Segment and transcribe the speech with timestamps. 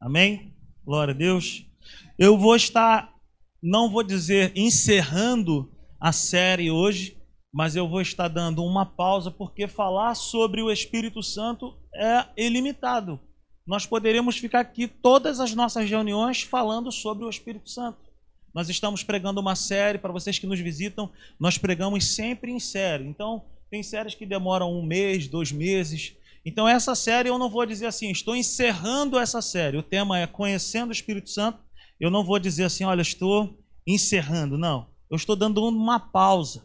[0.00, 0.54] Amém?
[0.84, 1.64] Glória a Deus.
[2.18, 3.14] Eu vou estar,
[3.62, 7.16] não vou dizer encerrando a série hoje,
[7.52, 13.18] mas eu vou estar dando uma pausa porque falar sobre o Espírito Santo é ilimitado.
[13.66, 17.98] Nós poderíamos ficar aqui todas as nossas reuniões falando sobre o Espírito Santo.
[18.52, 23.06] Nós estamos pregando uma série, para vocês que nos visitam, nós pregamos sempre em série.
[23.06, 26.16] Então, tem séries que demoram um mês, dois meses.
[26.44, 29.76] Então, essa série eu não vou dizer assim, estou encerrando essa série.
[29.76, 31.58] O tema é Conhecendo o Espírito Santo
[32.00, 34.56] eu não vou dizer assim, olha, estou encerrando.
[34.56, 34.88] Não.
[35.10, 36.64] Eu estou dando uma pausa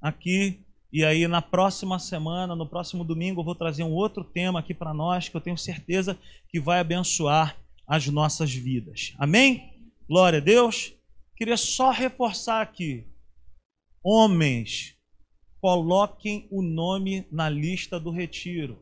[0.00, 0.64] aqui.
[0.92, 4.72] E aí, na próxima semana, no próximo domingo, eu vou trazer um outro tema aqui
[4.72, 6.16] para nós que eu tenho certeza
[6.48, 9.12] que vai abençoar as nossas vidas.
[9.18, 9.90] Amém?
[10.08, 10.92] Glória a Deus.
[11.36, 13.06] Queria só reforçar aqui.
[14.02, 14.94] Homens,
[15.60, 18.78] coloquem o nome na lista do retiro.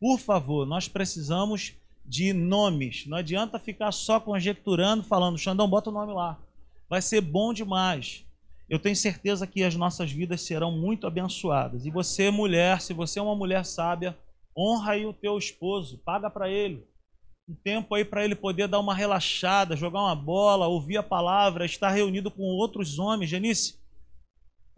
[0.00, 3.06] Por favor, nós precisamos de nomes.
[3.06, 6.38] Não adianta ficar só conjecturando, falando, Xandão, bota o nome lá.
[6.88, 8.24] Vai ser bom demais.
[8.68, 11.84] Eu tenho certeza que as nossas vidas serão muito abençoadas.
[11.84, 14.16] E você, mulher, se você é uma mulher sábia,
[14.56, 16.84] honra aí o teu esposo, paga para ele.
[17.48, 21.64] Um tempo aí para ele poder dar uma relaxada, jogar uma bola, ouvir a palavra,
[21.64, 23.30] estar reunido com outros homens.
[23.30, 23.78] Genice,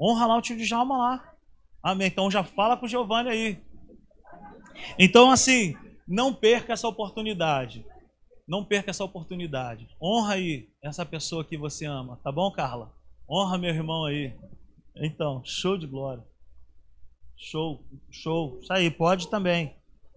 [0.00, 1.34] honra lá o tio de Jalma lá.
[1.82, 2.08] Amém.
[2.08, 3.62] Então já fala com o Giovanni aí.
[4.98, 5.74] Então, assim,
[6.06, 7.84] não perca essa oportunidade.
[8.46, 9.88] Não perca essa oportunidade.
[10.00, 12.92] Honra aí essa pessoa que você ama, tá bom, Carla?
[13.28, 14.34] Honra meu irmão aí.
[14.96, 16.24] Então, show de glória.
[17.36, 18.58] Show, show.
[18.60, 19.74] Isso aí, pode também.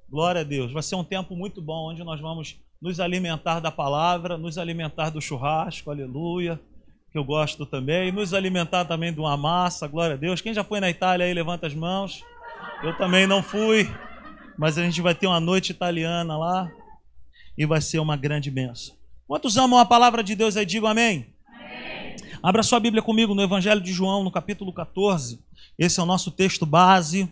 [0.09, 0.71] Glória a Deus.
[0.71, 5.11] Vai ser um tempo muito bom onde nós vamos nos alimentar da palavra, nos alimentar
[5.11, 6.59] do churrasco, aleluia,
[7.11, 10.41] que eu gosto também, nos alimentar também de uma massa, glória a Deus.
[10.41, 12.23] Quem já foi na Itália aí, levanta as mãos.
[12.83, 13.89] Eu também não fui
[14.61, 16.71] mas a gente vai ter uma noite italiana lá
[17.57, 18.95] e vai ser uma grande benção.
[19.27, 20.67] Quantos amam a palavra de Deus aí?
[20.67, 21.33] Digam amém.
[21.47, 22.15] amém.
[22.43, 25.43] Abra sua Bíblia comigo no Evangelho de João, no capítulo 14.
[25.79, 27.27] Esse é o nosso texto base.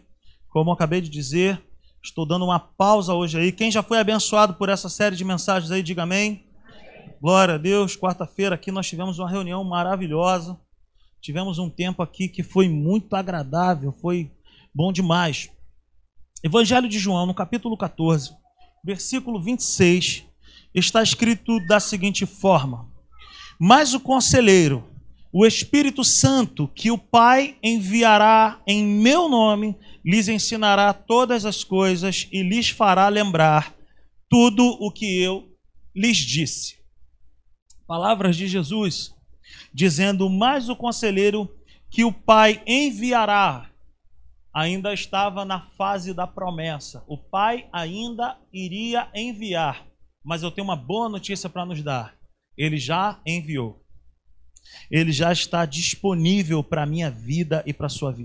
[0.50, 1.62] Como eu acabei de dizer,
[2.03, 3.51] estou dando uma pausa hoje aí.
[3.51, 6.45] Quem já foi abençoado por essa série de mensagens aí, diga amém.
[7.22, 7.97] Glória a Deus.
[7.97, 10.57] Quarta-feira aqui nós tivemos uma reunião maravilhosa.
[11.22, 14.31] Tivemos um tempo aqui que foi muito agradável, foi
[14.74, 15.50] bom demais.
[16.41, 18.31] Evangelho de João, no capítulo 14,
[18.85, 20.24] versículo 26,
[20.74, 22.90] está escrito da seguinte forma:
[23.59, 24.88] Mas o conselheiro,
[25.30, 29.75] o Espírito Santo, que o Pai enviará em meu nome,
[30.06, 33.75] lhes ensinará todas as coisas e lhes fará lembrar
[34.30, 35.50] tudo o que eu
[35.94, 36.78] lhes disse.
[37.89, 39.16] Palavras de Jesus,
[39.73, 41.51] dizendo: Mas o conselheiro
[41.89, 43.72] que o Pai enviará
[44.53, 47.03] ainda estava na fase da promessa.
[47.07, 49.88] O Pai ainda iria enviar.
[50.23, 52.16] Mas eu tenho uma boa notícia para nos dar.
[52.55, 53.83] Ele já enviou.
[54.91, 58.16] Ele já está disponível para a minha vida e para a sua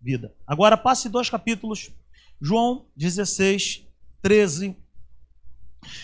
[0.00, 0.34] vida.
[0.44, 1.92] Agora passe dois capítulos.
[2.42, 3.86] João 16,
[4.20, 4.76] 13.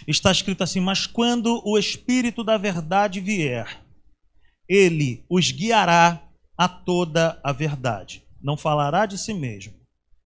[0.06, 3.80] Está escrito assim: Mas quando o Espírito da Verdade vier,
[4.68, 6.22] ele os guiará
[6.56, 9.74] a toda a verdade não falará de si mesmo,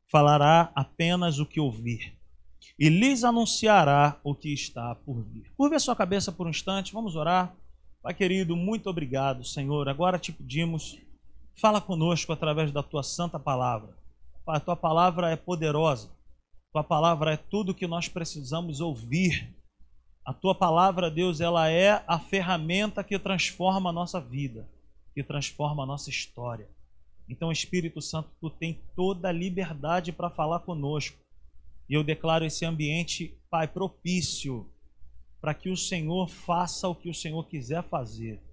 [0.10, 2.16] falará apenas o que ouvir
[2.80, 5.52] e lhes anunciará o que está por vir.
[5.58, 7.56] Curve a sua cabeça por um instante, vamos orar.
[8.02, 9.88] Pai querido, muito obrigado, Senhor.
[9.90, 10.98] Agora te pedimos,
[11.60, 13.98] fala conosco através da tua santa palavra.
[14.46, 16.15] Pai, a tua palavra é poderosa.
[16.76, 19.56] Tua palavra é tudo que nós precisamos ouvir.
[20.26, 24.70] A tua palavra, Deus, ela é a ferramenta que transforma a nossa vida,
[25.14, 26.70] que transforma a nossa história.
[27.30, 31.18] Então, Espírito Santo, tu tem toda a liberdade para falar conosco.
[31.88, 34.70] E eu declaro esse ambiente, Pai, propício
[35.40, 38.44] para que o Senhor faça o que o Senhor quiser fazer.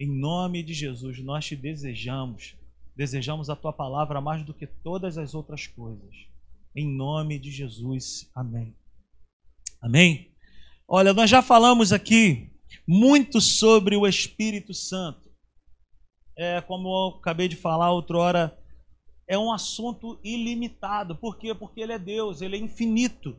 [0.00, 2.56] Em nome de Jesus, nós te desejamos.
[2.96, 6.29] Desejamos a tua palavra mais do que todas as outras coisas.
[6.74, 8.30] Em nome de Jesus.
[8.34, 8.76] Amém.
[9.82, 10.32] Amém.
[10.86, 12.50] Olha, nós já falamos aqui
[12.86, 15.30] muito sobre o Espírito Santo
[16.40, 18.58] é, como eu acabei de falar outra hora,
[19.28, 21.14] é um assunto ilimitado.
[21.14, 21.54] Por quê?
[21.54, 23.36] Porque ele é Deus, ele é infinito.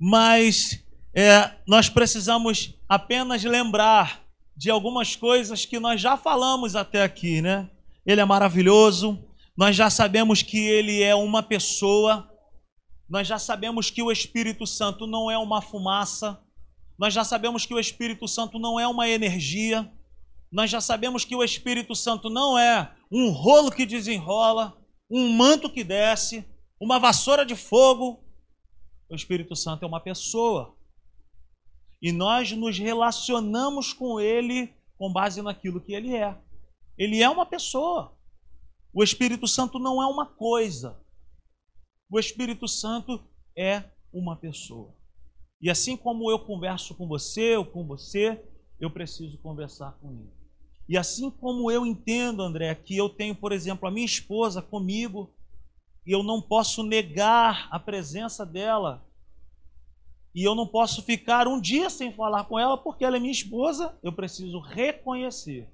[0.00, 0.82] Mas
[1.14, 4.24] é, nós precisamos apenas lembrar
[4.56, 7.68] de algumas coisas que nós já falamos até aqui, né?
[8.06, 9.22] Ele é maravilhoso,
[9.56, 12.30] nós já sabemos que ele é uma pessoa,
[13.08, 16.40] nós já sabemos que o Espírito Santo não é uma fumaça,
[16.98, 19.90] nós já sabemos que o Espírito Santo não é uma energia,
[20.52, 24.76] nós já sabemos que o Espírito Santo não é um rolo que desenrola,
[25.10, 26.44] um manto que desce,
[26.80, 28.24] uma vassoura de fogo.
[29.08, 30.76] O Espírito Santo é uma pessoa.
[32.00, 36.36] E nós nos relacionamos com ele com base naquilo que ele é.
[36.96, 38.16] Ele é uma pessoa.
[38.92, 40.98] O Espírito Santo não é uma coisa.
[42.10, 43.22] O Espírito Santo
[43.56, 44.92] é uma pessoa.
[45.60, 48.42] E assim como eu converso com você ou com você,
[48.80, 50.32] eu preciso conversar com ele.
[50.88, 55.32] E assim como eu entendo, André, que eu tenho, por exemplo, a minha esposa comigo,
[56.04, 59.06] e eu não posso negar a presença dela,
[60.34, 63.30] e eu não posso ficar um dia sem falar com ela porque ela é minha
[63.30, 65.68] esposa, eu preciso reconhecer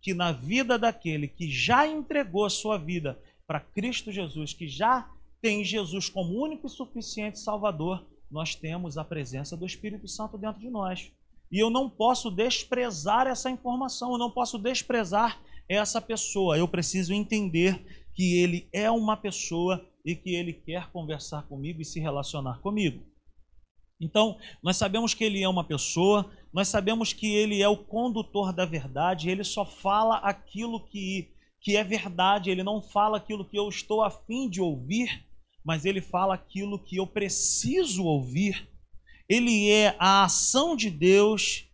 [0.00, 5.10] que na vida daquele que já entregou a sua vida para Cristo Jesus, que já
[5.40, 10.60] tem Jesus como único e suficiente Salvador, nós temos a presença do Espírito Santo dentro
[10.60, 11.12] de nós.
[11.50, 16.58] E eu não posso desprezar essa informação, eu não posso desprezar essa pessoa.
[16.58, 21.84] Eu preciso entender que ele é uma pessoa e que ele quer conversar comigo e
[21.84, 23.04] se relacionar comigo.
[24.00, 28.52] Então, nós sabemos que ele é uma pessoa, nós sabemos que ele é o condutor
[28.52, 33.58] da verdade, ele só fala aquilo que, que é verdade, ele não fala aquilo que
[33.58, 35.24] eu estou afim de ouvir,
[35.64, 38.68] mas ele fala aquilo que eu preciso ouvir.
[39.28, 41.64] Ele é a ação de Deus.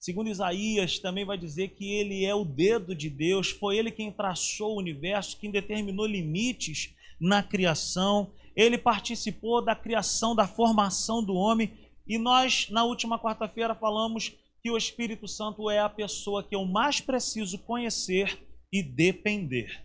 [0.00, 4.10] Segundo Isaías, também vai dizer que ele é o dedo de Deus, foi ele quem
[4.10, 8.32] traçou o universo, quem determinou limites na criação.
[8.56, 11.72] Ele participou da criação, da formação do homem.
[12.06, 14.32] E nós, na última quarta-feira, falamos
[14.62, 18.40] que o Espírito Santo é a pessoa que eu mais preciso conhecer
[18.72, 19.84] e depender.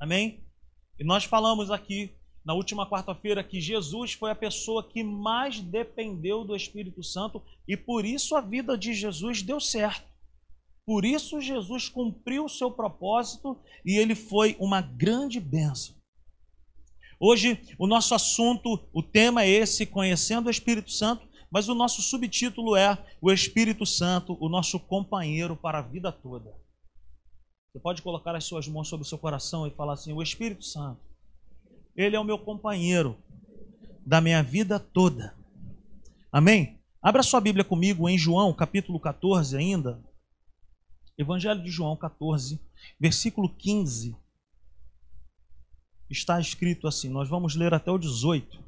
[0.00, 0.44] Amém?
[0.98, 6.44] E nós falamos aqui na última quarta-feira que Jesus foi a pessoa que mais dependeu
[6.44, 10.06] do Espírito Santo e por isso a vida de Jesus deu certo.
[10.86, 15.94] Por isso Jesus cumpriu o seu propósito e ele foi uma grande bênção.
[17.18, 22.02] Hoje o nosso assunto, o tema é esse, conhecendo o Espírito Santo, mas o nosso
[22.02, 26.52] subtítulo é o Espírito Santo, o nosso companheiro para a vida toda.
[27.72, 30.64] Você pode colocar as suas mãos sobre o seu coração e falar assim: o Espírito
[30.64, 31.14] Santo
[31.96, 33.16] ele é o meu companheiro
[34.04, 35.34] da minha vida toda.
[36.32, 36.80] Amém?
[37.00, 40.02] Abra sua Bíblia comigo em João, capítulo 14 ainda.
[41.16, 42.60] Evangelho de João 14,
[42.98, 44.16] versículo 15.
[46.10, 48.62] Está escrito assim, nós vamos ler até o 18.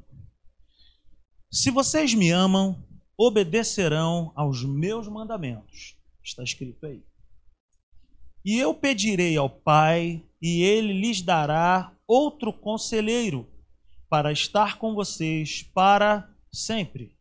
[1.51, 2.83] Se vocês me amam,
[3.17, 5.95] obedecerão aos meus mandamentos.
[6.23, 7.03] Está escrito aí.
[8.43, 13.47] E eu pedirei ao Pai, e ele lhes dará outro conselheiro
[14.09, 17.15] para estar com vocês para sempre.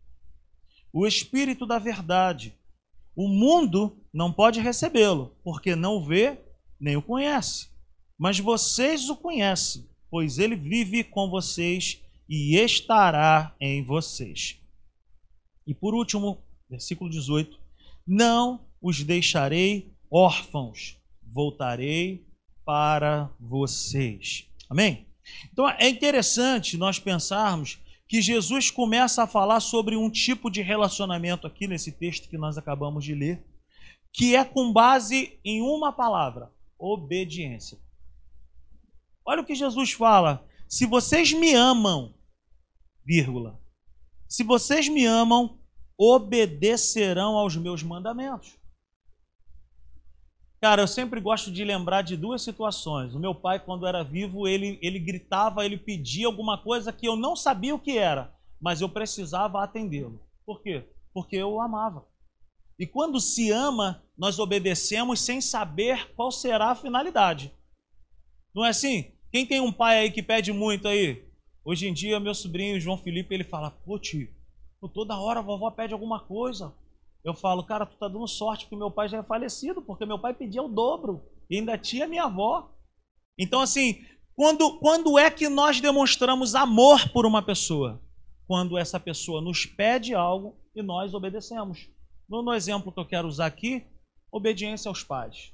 [0.92, 2.54] O Espírito da Verdade.
[3.14, 6.38] O mundo não pode recebê-lo, porque não o vê
[6.78, 7.70] nem o conhece.
[8.18, 14.58] Mas vocês o conhecem, pois ele vive com vocês e estará em vocês.
[15.66, 16.38] E por último,
[16.70, 17.60] versículo 18:
[18.06, 22.24] Não os deixarei órfãos, voltarei
[22.64, 24.48] para vocês.
[24.70, 25.06] Amém?
[25.52, 27.78] Então é interessante nós pensarmos
[28.08, 32.56] que Jesus começa a falar sobre um tipo de relacionamento aqui nesse texto que nós
[32.56, 33.44] acabamos de ler,
[34.14, 37.78] que é com base em uma palavra: obediência.
[39.26, 42.14] Olha o que Jesus fala: se vocês me amam,
[43.04, 43.61] vírgula,
[44.28, 45.59] se vocês me amam,
[45.99, 48.56] obedecerão aos meus mandamentos.
[50.61, 53.14] Cara, eu sempre gosto de lembrar de duas situações.
[53.14, 57.14] O meu pai, quando era vivo, ele, ele gritava, ele pedia alguma coisa que eu
[57.14, 60.21] não sabia o que era, mas eu precisava atendê-lo.
[60.45, 60.88] Por quê?
[61.12, 62.06] Porque eu o amava.
[62.78, 67.52] E quando se ama, nós obedecemos sem saber qual será a finalidade.
[68.54, 69.12] Não é assim?
[69.37, 71.23] Quem tem um pai aí que pede muito aí?
[71.62, 74.31] Hoje em dia, meu sobrinho João Felipe, ele fala: Pô, tio,
[74.95, 76.73] toda hora a vovó pede alguma coisa.
[77.23, 80.19] Eu falo, cara, tu tá dando sorte porque meu pai já é falecido, porque meu
[80.19, 82.73] pai pedia o dobro e ainda tinha minha avó.
[83.38, 88.02] Então, assim, quando, quando é que nós demonstramos amor por uma pessoa?
[88.47, 91.90] Quando essa pessoa nos pede algo e nós obedecemos.
[92.26, 93.85] No, no exemplo que eu quero usar aqui,
[94.33, 95.52] obediência aos pais.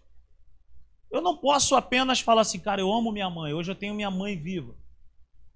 [1.13, 4.11] Eu não posso apenas falar assim, cara, eu amo minha mãe, hoje eu tenho minha
[4.11, 4.75] mãe viva.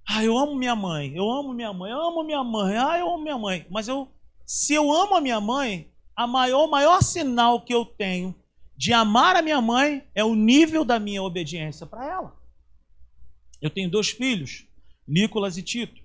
[0.06, 3.08] Ah, eu amo minha mãe, eu amo minha mãe, eu amo minha mãe, ah, eu
[3.08, 3.66] amo minha mãe.
[3.70, 4.08] Mas eu,
[4.44, 8.34] se eu amo a minha mãe, a maior, o maior sinal que eu tenho
[8.76, 12.36] de amar a minha mãe é o nível da minha obediência para ela.
[13.60, 14.66] Eu tenho dois filhos,
[15.06, 16.02] Nicolas e Tito.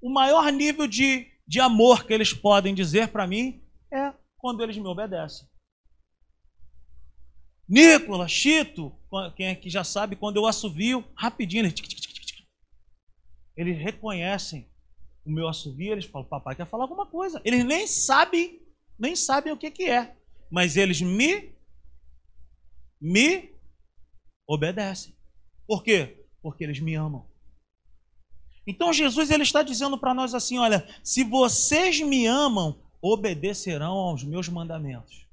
[0.00, 4.78] O maior nível de, de amor que eles podem dizer para mim é quando eles
[4.78, 5.47] me obedecem.
[7.68, 8.92] Nicolas, Tito,
[9.36, 11.74] quem é que já sabe, quando eu assovio, rapidinho, ele
[13.58, 14.70] eles reconhecem
[15.26, 17.42] o meu assovio, eles falam, papai quer falar alguma coisa.
[17.44, 18.62] Eles nem sabem,
[18.96, 20.16] nem sabem o que, que é.
[20.48, 21.52] Mas eles me,
[23.00, 23.50] me
[24.46, 25.14] obedecem.
[25.66, 26.24] Por quê?
[26.40, 27.26] Porque eles me amam.
[28.64, 34.22] Então Jesus ele está dizendo para nós assim, olha, se vocês me amam, obedecerão aos
[34.22, 35.27] meus mandamentos.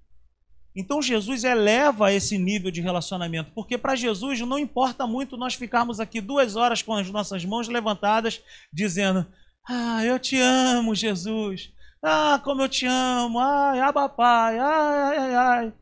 [0.76, 6.02] Então Jesus eleva esse nível de relacionamento, porque para Jesus não importa muito nós ficarmos
[6.02, 8.42] aqui duas horas com as nossas mãos levantadas,
[8.74, 9.26] dizendo:
[9.66, 11.72] Ah, eu te amo, Jesus.
[12.04, 13.40] Ah, como eu te amo.
[13.40, 14.60] Ai, aba pai.
[14.60, 15.74] Ai, ai, ai.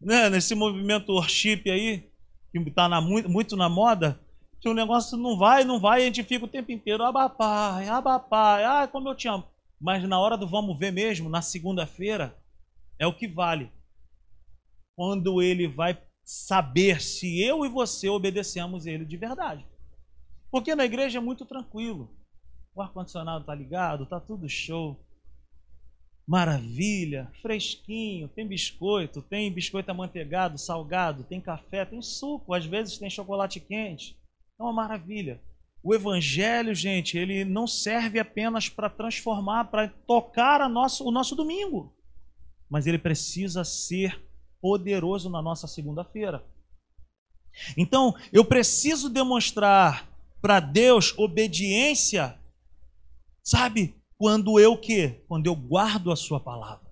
[0.00, 0.30] Né?
[0.30, 2.10] Nesse movimento worship aí,
[2.50, 4.20] que está muito, muito na moda,
[4.60, 7.88] que o negócio não vai, não vai, a gente fica o tempo inteiro, aba pai,
[7.88, 8.64] aba pai.
[8.64, 9.44] Ai, como eu te amo.
[9.80, 12.36] Mas na hora do vamos ver mesmo, na segunda-feira,
[12.98, 13.70] é o que vale
[14.96, 19.64] quando ele vai saber se eu e você obedecemos ele de verdade.
[20.50, 22.10] Porque na igreja é muito tranquilo.
[22.74, 25.00] O ar-condicionado está ligado, está tudo show.
[26.26, 33.08] Maravilha, fresquinho, tem biscoito, tem biscoito amanteigado, salgado, tem café, tem suco, às vezes tem
[33.08, 34.18] chocolate quente.
[34.58, 35.40] É uma maravilha.
[35.82, 41.94] O evangelho, gente, ele não serve apenas para transformar, para tocar nosso, o nosso domingo,
[42.68, 44.25] mas ele precisa ser
[44.60, 46.44] poderoso na nossa segunda-feira.
[47.76, 50.08] Então, eu preciso demonstrar
[50.40, 52.38] para Deus obediência,
[53.42, 53.94] sabe?
[54.18, 55.22] Quando eu que?
[55.28, 56.86] Quando eu guardo a sua palavra.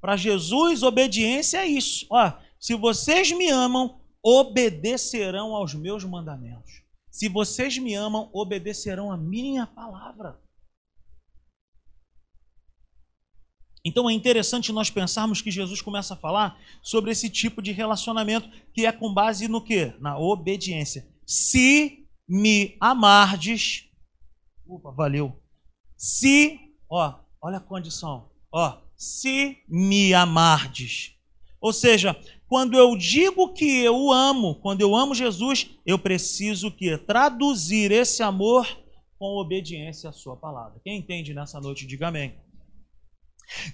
[0.00, 2.06] Para Jesus, obediência é isso.
[2.10, 6.82] Ó, se vocês me amam, obedecerão aos meus mandamentos.
[7.10, 10.40] Se vocês me amam, obedecerão a minha palavra.
[13.84, 18.48] Então é interessante nós pensarmos que Jesus começa a falar sobre esse tipo de relacionamento
[18.72, 19.92] que é com base no que?
[19.98, 21.08] Na obediência.
[21.26, 23.88] Se me amardes,
[24.66, 25.36] opa, valeu.
[25.96, 26.58] Se,
[26.88, 31.16] ó, olha a condição, ó, se me amardes.
[31.60, 32.16] Ou seja,
[32.48, 38.22] quando eu digo que eu amo, quando eu amo Jesus, eu preciso que traduzir esse
[38.22, 38.66] amor
[39.18, 40.80] com obediência à sua palavra.
[40.84, 42.34] Quem entende nessa noite, diga amém.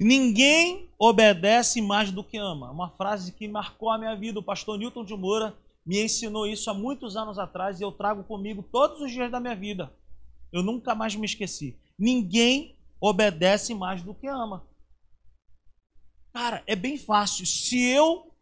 [0.00, 2.70] Ninguém obedece mais do que ama.
[2.70, 4.40] Uma frase que marcou a minha vida.
[4.40, 5.56] O pastor Newton de Moura
[5.86, 9.40] me ensinou isso há muitos anos atrás e eu trago comigo todos os dias da
[9.40, 9.92] minha vida.
[10.52, 11.78] Eu nunca mais me esqueci.
[11.98, 14.66] Ninguém obedece mais do que ama.
[16.32, 17.46] Cara, é bem fácil.
[17.46, 18.32] Se eu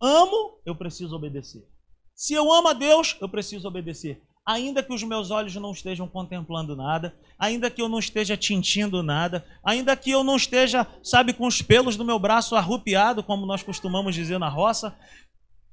[0.00, 1.66] amo, eu preciso obedecer.
[2.14, 6.06] Se eu amo a Deus, eu preciso obedecer ainda que os meus olhos não estejam
[6.06, 11.32] contemplando nada, ainda que eu não esteja tintindo nada, ainda que eu não esteja, sabe,
[11.32, 14.96] com os pelos do meu braço arrupiado, como nós costumamos dizer na roça,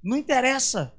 [0.04, 0.92] não interessa.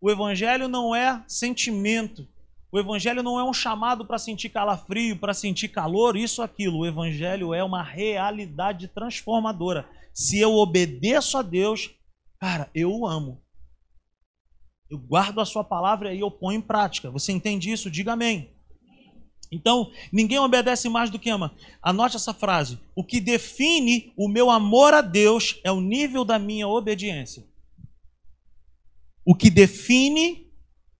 [0.00, 2.26] O evangelho não é sentimento.
[2.72, 6.78] O evangelho não é um chamado para sentir calafrio, para sentir calor, isso aquilo.
[6.78, 9.88] O evangelho é uma realidade transformadora.
[10.12, 11.90] Se eu obedeço a Deus,
[12.40, 13.40] cara, eu o amo.
[14.90, 17.10] Eu guardo a sua palavra e eu ponho em prática.
[17.10, 17.88] Você entende isso?
[17.88, 18.50] Diga amém.
[19.52, 21.54] Então, ninguém obedece mais do que ama.
[21.82, 22.78] Anote essa frase.
[22.94, 27.48] O que define o meu amor a Deus é o nível da minha obediência.
[29.24, 30.50] O que define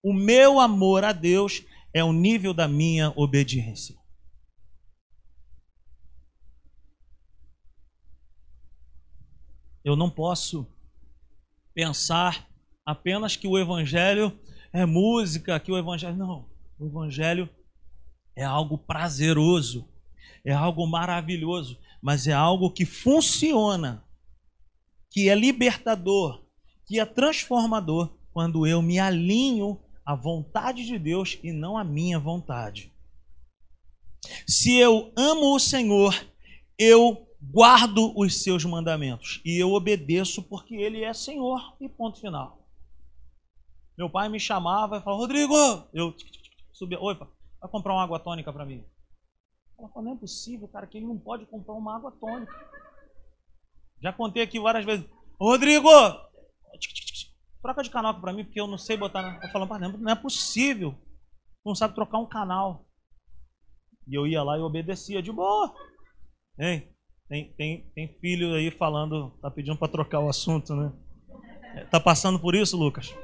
[0.03, 3.99] o meu amor a Deus é o nível da minha obediência.
[9.85, 10.67] Eu não posso
[11.73, 12.50] pensar
[12.91, 14.37] apenas que o evangelho
[14.73, 16.17] é música, que o evangelho.
[16.17, 16.49] Não.
[16.79, 17.49] O evangelho
[18.35, 19.89] é algo prazeroso,
[20.45, 24.05] é algo maravilhoso, mas é algo que funciona,
[25.11, 26.45] que é libertador,
[26.87, 32.19] que é transformador quando eu me alinho à vontade de Deus e não à minha
[32.19, 32.93] vontade.
[34.47, 36.15] Se eu amo o Senhor,
[36.79, 42.60] eu guardo os seus mandamentos e eu obedeço porque ele é Senhor e ponto final.
[44.01, 45.55] Meu pai me chamava e falava, Rodrigo,
[45.93, 46.15] eu
[46.73, 48.83] subia, oi, vai comprar uma água tônica para mim.
[49.79, 52.51] Ela falou, não é possível, cara, que ele não pode comprar uma água tônica.
[54.03, 55.05] Já contei aqui várias vezes,
[55.39, 55.91] Rodrigo,
[57.61, 59.21] troca de canal para mim, porque eu não sei botar.
[59.21, 59.39] Na...
[59.45, 60.95] Eu falava, não é possível,
[61.63, 62.87] não sabe trocar um canal.
[64.09, 65.75] E eu ia lá e obedecia de boa.
[66.59, 66.91] Hein?
[67.29, 70.91] Tem, tem, tem filho aí falando, tá pedindo para trocar o assunto, né?
[71.91, 73.15] Tá passando por isso, Lucas?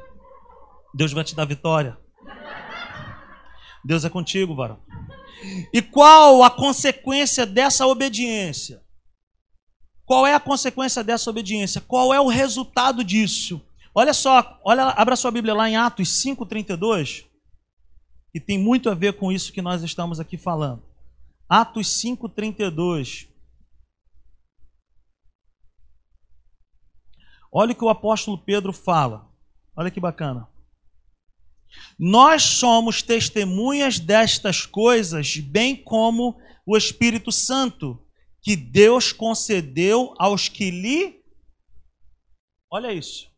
[0.97, 1.99] Deus vai te dar vitória.
[3.85, 4.83] Deus é contigo, varão.
[5.71, 8.83] E qual a consequência dessa obediência?
[10.07, 11.83] Qual é a consequência dessa obediência?
[11.83, 13.61] Qual é o resultado disso?
[13.95, 17.27] Olha só, olha, abra sua Bíblia lá em Atos 5:32.
[18.33, 20.83] que tem muito a ver com isso que nós estamos aqui falando.
[21.49, 23.29] Atos 5:32.
[27.53, 29.27] Olha o que o apóstolo Pedro fala.
[29.75, 30.47] Olha que bacana.
[31.99, 38.03] Nós somos testemunhas destas coisas, bem como o Espírito Santo,
[38.43, 41.23] que Deus concedeu aos que lhe.
[42.71, 43.31] Olha isso.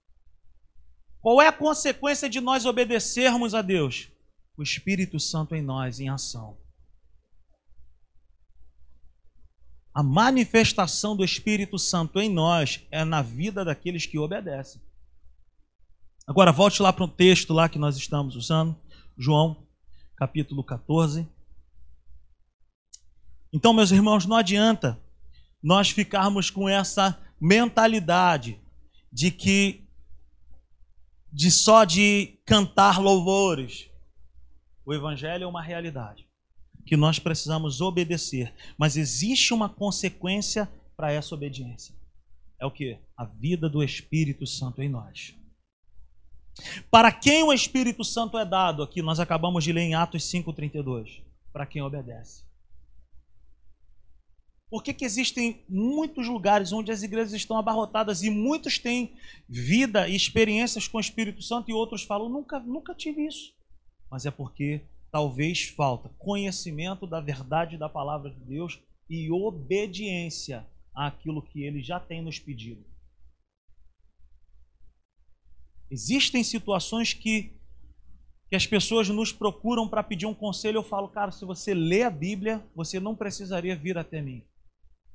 [1.21, 4.09] Qual é a consequência de nós obedecermos a Deus?
[4.57, 6.59] O Espírito Santo em nós, em ação.
[9.95, 14.81] A manifestação do Espírito Santo em nós é na vida daqueles que obedecem.
[16.29, 18.77] Agora volte lá para o texto lá que nós estamos usando,
[19.17, 19.67] João,
[20.15, 21.27] capítulo 14.
[23.51, 25.01] Então, meus irmãos, não adianta
[25.63, 28.61] nós ficarmos com essa mentalidade
[29.11, 29.89] de que
[31.33, 33.89] de só de cantar louvores.
[34.85, 36.29] O evangelho é uma realidade
[36.85, 41.95] que nós precisamos obedecer, mas existe uma consequência para essa obediência.
[42.61, 42.99] É o que?
[43.17, 45.38] A vida do Espírito Santo em nós.
[46.91, 48.83] Para quem o Espírito Santo é dado?
[48.83, 51.23] Aqui nós acabamos de ler em Atos 5:32.
[51.53, 52.49] Para quem obedece.
[54.71, 59.17] Por que, que existem muitos lugares onde as igrejas estão abarrotadas e muitos têm
[59.49, 63.55] vida e experiências com o Espírito Santo e outros falam, nunca, nunca tive isso.
[64.11, 71.41] Mas é porque talvez falta conhecimento da verdade da palavra de Deus e obediência àquilo
[71.41, 72.85] que ele já tem nos pedido.
[75.91, 77.53] Existem situações que,
[78.49, 80.79] que as pessoas nos procuram para pedir um conselho.
[80.79, 84.45] Eu falo, cara, se você lê a Bíblia, você não precisaria vir até mim,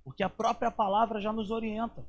[0.03, 2.06] porque a própria palavra já nos orienta.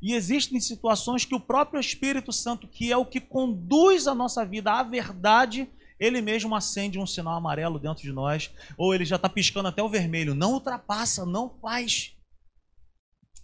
[0.00, 4.44] E existem situações que o próprio Espírito Santo, que é o que conduz a nossa
[4.44, 9.14] vida à verdade, ele mesmo acende um sinal amarelo dentro de nós, ou ele já
[9.14, 10.34] está piscando até o vermelho.
[10.34, 12.16] Não ultrapassa, não faz.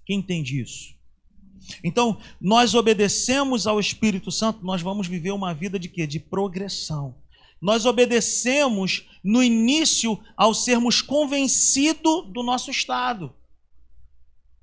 [0.05, 0.98] Quem entende isso?
[1.83, 6.07] Então, nós obedecemos ao Espírito Santo, nós vamos viver uma vida de quê?
[6.07, 7.15] De progressão.
[7.61, 13.35] Nós obedecemos no início ao sermos convencidos do nosso estado.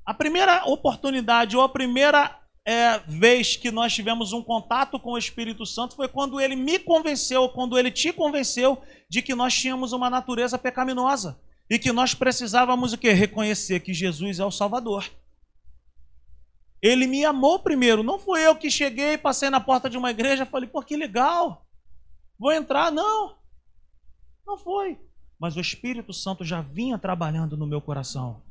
[0.05, 5.17] A primeira oportunidade ou a primeira é, vez que nós tivemos um contato com o
[5.17, 9.93] Espírito Santo foi quando ele me convenceu, quando ele te convenceu de que nós tínhamos
[9.93, 11.39] uma natureza pecaminosa
[11.69, 13.11] e que nós precisávamos o quê?
[13.11, 15.09] Reconhecer que Jesus é o Salvador.
[16.81, 20.45] Ele me amou primeiro, não fui eu que cheguei, passei na porta de uma igreja
[20.45, 21.65] falei, pô, que legal,
[22.37, 22.91] vou entrar.
[22.91, 23.37] Não,
[24.45, 24.99] não foi.
[25.39, 28.45] Mas o Espírito Santo já vinha trabalhando no meu coração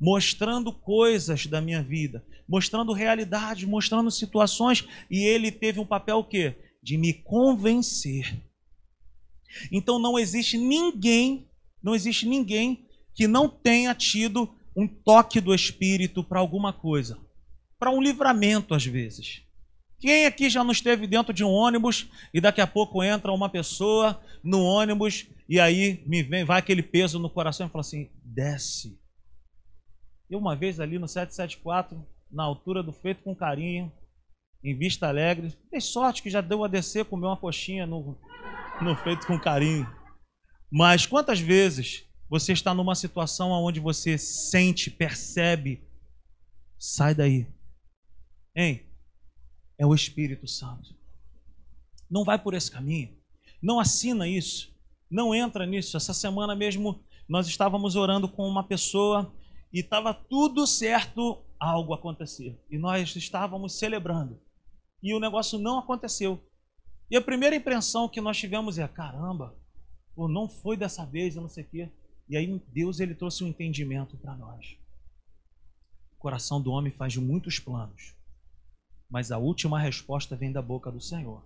[0.00, 6.24] mostrando coisas da minha vida, mostrando realidades, mostrando situações, e ele teve um papel o
[6.24, 6.56] quê?
[6.82, 8.42] De me convencer.
[9.70, 11.46] Então não existe ninguém,
[11.82, 17.18] não existe ninguém que não tenha tido um toque do Espírito para alguma coisa,
[17.80, 19.42] para um livramento às vezes.
[19.98, 23.48] Quem aqui já não esteve dentro de um ônibus e daqui a pouco entra uma
[23.48, 28.10] pessoa no ônibus e aí me vem, vai aquele peso no coração e fala assim:
[28.22, 29.00] desce,
[30.30, 33.92] eu, uma vez ali no 774, na altura do Feito com Carinho,
[34.62, 38.16] em Vista Alegre, dei sorte que já deu a descer, comer uma coxinha no,
[38.80, 39.90] no Feito com Carinho.
[40.70, 45.82] Mas quantas vezes você está numa situação onde você sente, percebe,
[46.78, 47.46] sai daí.
[48.60, 48.82] Hein?
[49.78, 50.94] É o Espírito Santo.
[52.10, 53.16] Não vai por esse caminho.
[53.62, 54.70] Não assina isso.
[55.10, 55.96] Não entra nisso.
[55.96, 59.32] Essa semana mesmo nós estávamos orando com uma pessoa
[59.72, 62.60] e estava tudo certo algo acontecer.
[62.70, 64.38] E nós estávamos celebrando.
[65.02, 66.38] E o negócio não aconteceu.
[67.10, 69.56] E a primeira impressão que nós tivemos é: caramba,
[70.14, 71.90] pô, não foi dessa vez, eu não sei o quê.
[72.28, 74.76] E aí Deus ele trouxe um entendimento para nós.
[76.12, 78.14] O coração do homem faz muitos planos,
[79.10, 81.44] mas a última resposta vem da boca do Senhor.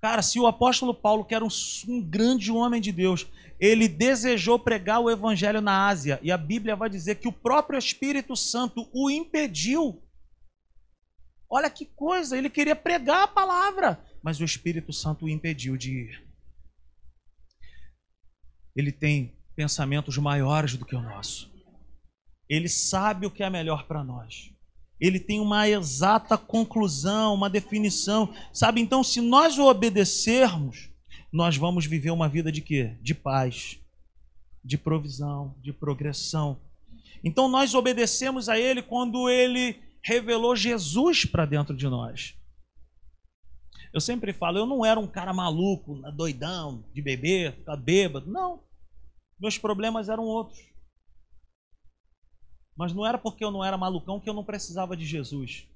[0.00, 1.48] Cara, se o apóstolo Paulo, que era um,
[1.86, 3.24] um, grande homem de Deus,
[3.60, 7.78] ele desejou pregar o evangelho na Ásia, e a Bíblia vai dizer que o próprio
[7.78, 10.02] Espírito Santo o impediu.
[11.48, 15.92] Olha que coisa, ele queria pregar a palavra, mas o Espírito Santo o impediu de
[15.92, 16.28] ir.
[18.74, 21.52] Ele tem pensamentos maiores do que o nosso.
[22.48, 24.51] Ele sabe o que é melhor para nós
[25.02, 28.32] ele tem uma exata conclusão, uma definição.
[28.52, 30.90] Sabe, então, se nós o obedecermos,
[31.32, 32.96] nós vamos viver uma vida de quê?
[33.02, 33.80] De paz,
[34.64, 36.60] de provisão, de progressão.
[37.24, 42.36] Então, nós obedecemos a ele quando ele revelou Jesus para dentro de nós.
[43.92, 48.30] Eu sempre falo, eu não era um cara maluco, doidão, de beber, ficar bêbado.
[48.30, 48.62] Não.
[49.36, 50.60] Meus problemas eram outros.
[52.76, 55.66] Mas não era porque eu não era malucão que eu não precisava de Jesus.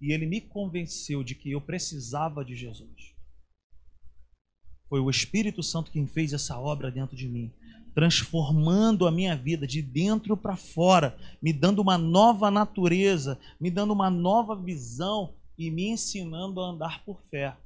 [0.00, 3.14] E ele me convenceu de que eu precisava de Jesus.
[4.88, 7.52] Foi o Espírito Santo quem fez essa obra dentro de mim,
[7.94, 13.92] transformando a minha vida de dentro para fora, me dando uma nova natureza, me dando
[13.92, 17.56] uma nova visão e me ensinando a andar por fé.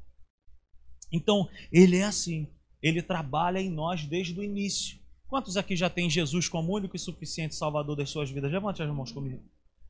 [1.12, 2.48] Então, ele é assim,
[2.82, 4.98] ele trabalha em nós desde o início.
[5.32, 8.52] Quantos aqui já têm Jesus como único e suficiente Salvador das suas vidas?
[8.52, 9.42] Levante as mãos comigo.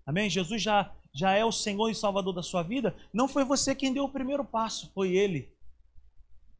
[0.07, 0.31] Amém?
[0.31, 2.95] Jesus já, já é o Senhor e Salvador da sua vida.
[3.13, 5.53] Não foi você quem deu o primeiro passo, foi Ele.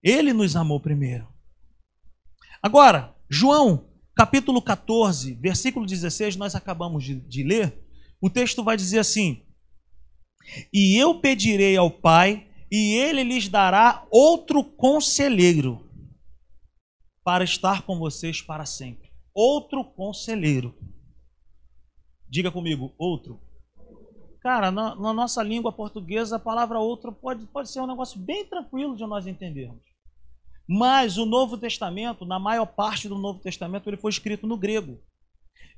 [0.03, 1.29] Ele nos amou primeiro.
[2.61, 3.85] Agora, João,
[4.17, 7.73] capítulo 14, versículo 16, nós acabamos de, de ler.
[8.21, 9.45] O texto vai dizer assim:
[10.75, 15.89] E eu pedirei ao Pai, e ele lhes dará outro conselheiro
[17.25, 19.11] para estar com vocês para sempre.
[19.35, 20.75] Outro conselheiro.
[22.29, 23.41] Diga comigo, outro.
[24.41, 28.45] Cara, na, na, nossa língua portuguesa, a palavra outro pode, pode ser um negócio bem
[28.45, 29.83] tranquilo de nós entendermos.
[30.67, 35.01] Mas o Novo Testamento, na maior parte do Novo Testamento, ele foi escrito no grego.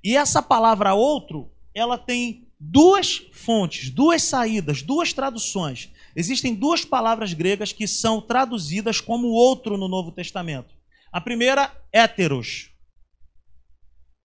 [0.02, 5.90] E essa palavra outro, ela tem duas fontes, duas saídas, duas traduções.
[6.16, 10.73] Existem duas palavras gregas que são traduzidas como outro no Novo Testamento.
[11.14, 12.72] A primeira, héteros.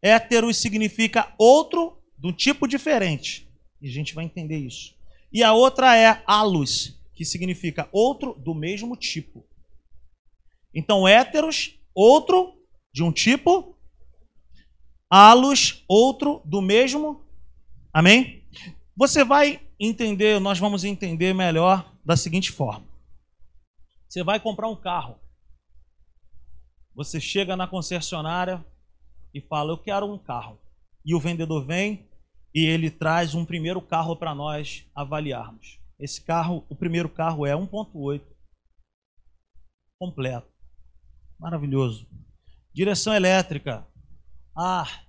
[0.02, 3.48] Héteros significa outro de um tipo diferente.
[3.80, 4.96] E a gente vai entender isso.
[5.32, 9.48] E a outra é alus, que significa outro do mesmo tipo.
[10.74, 12.60] Então, héteros, outro
[12.92, 13.78] de um tipo,
[15.08, 17.24] alus, outro do mesmo.
[17.94, 18.44] Amém?
[18.98, 22.88] Você vai entender, nós vamos entender melhor da seguinte forma.
[24.08, 25.29] Você vai comprar um carro.
[26.94, 28.66] Você chega na concessionária
[29.34, 30.60] e fala: Eu quero um carro.
[31.06, 32.08] E o vendedor vem
[32.54, 35.80] e ele traz um primeiro carro para nós avaliarmos.
[36.00, 38.22] Esse carro, o primeiro carro é 1.8
[40.00, 40.48] completo.
[41.38, 42.08] Maravilhoso.
[42.74, 43.88] Direção elétrica,
[44.56, 45.06] ar,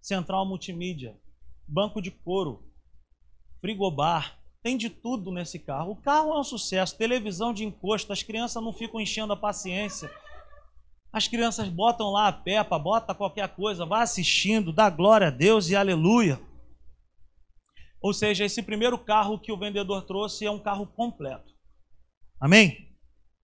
[0.00, 1.16] central multimídia,
[1.66, 2.68] banco de couro,
[3.60, 5.92] frigobar, tem de tudo nesse carro.
[5.92, 10.10] O carro é um sucesso, televisão de encosto, as crianças não ficam enchendo a paciência
[11.12, 15.68] as crianças botam lá a pepa, bota qualquer coisa, vá assistindo, dá glória a Deus
[15.68, 16.40] e aleluia.
[18.00, 21.52] Ou seja, esse primeiro carro que o vendedor trouxe é um carro completo.
[22.40, 22.88] Amém?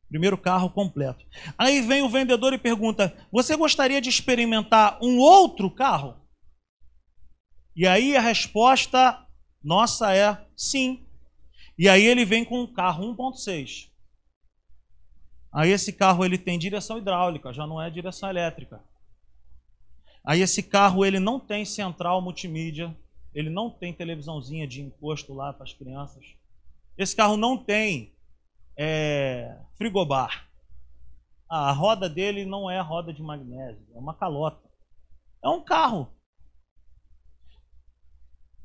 [0.09, 1.25] Primeiro carro completo.
[1.57, 6.17] Aí vem o vendedor e pergunta: Você gostaria de experimentar um outro carro?
[7.77, 9.25] E aí a resposta
[9.63, 11.07] nossa é sim.
[11.79, 13.88] E aí ele vem com um carro 1.6.
[15.53, 18.83] Aí esse carro ele tem direção hidráulica, já não é direção elétrica.
[20.25, 22.95] Aí esse carro ele não tem central multimídia,
[23.35, 26.25] ele não tem televisãozinha de encosto lá para as crianças.
[26.97, 28.15] Esse carro não tem
[28.77, 30.49] é, frigobar.
[31.49, 34.69] A roda dele não é roda de magnésio, é uma calota.
[35.43, 36.13] É um carro.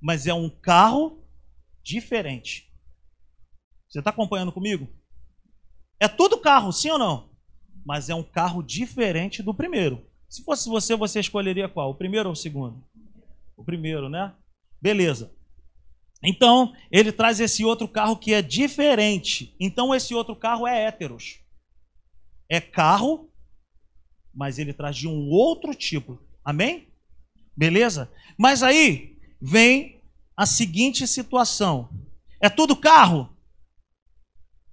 [0.01, 1.23] Mas é um carro
[1.81, 2.69] diferente.
[3.87, 4.89] Você está acompanhando comigo?
[6.03, 7.29] É tudo carro, sim ou não?
[7.85, 10.05] Mas é um carro diferente do primeiro.
[10.27, 11.91] Se fosse você, você escolheria qual?
[11.91, 12.83] O primeiro ou o segundo?
[13.55, 14.35] O primeiro, né?
[14.81, 15.33] Beleza.
[16.21, 19.55] Então, ele traz esse outro carro que é diferente.
[19.57, 21.39] Então, esse outro carro é héteros.
[22.49, 23.31] É carro,
[24.35, 26.21] mas ele traz de um outro tipo.
[26.43, 26.89] Amém?
[27.55, 28.11] Beleza?
[28.37, 30.03] Mas aí vem
[30.35, 31.89] a seguinte situação:
[32.41, 33.33] é tudo carro?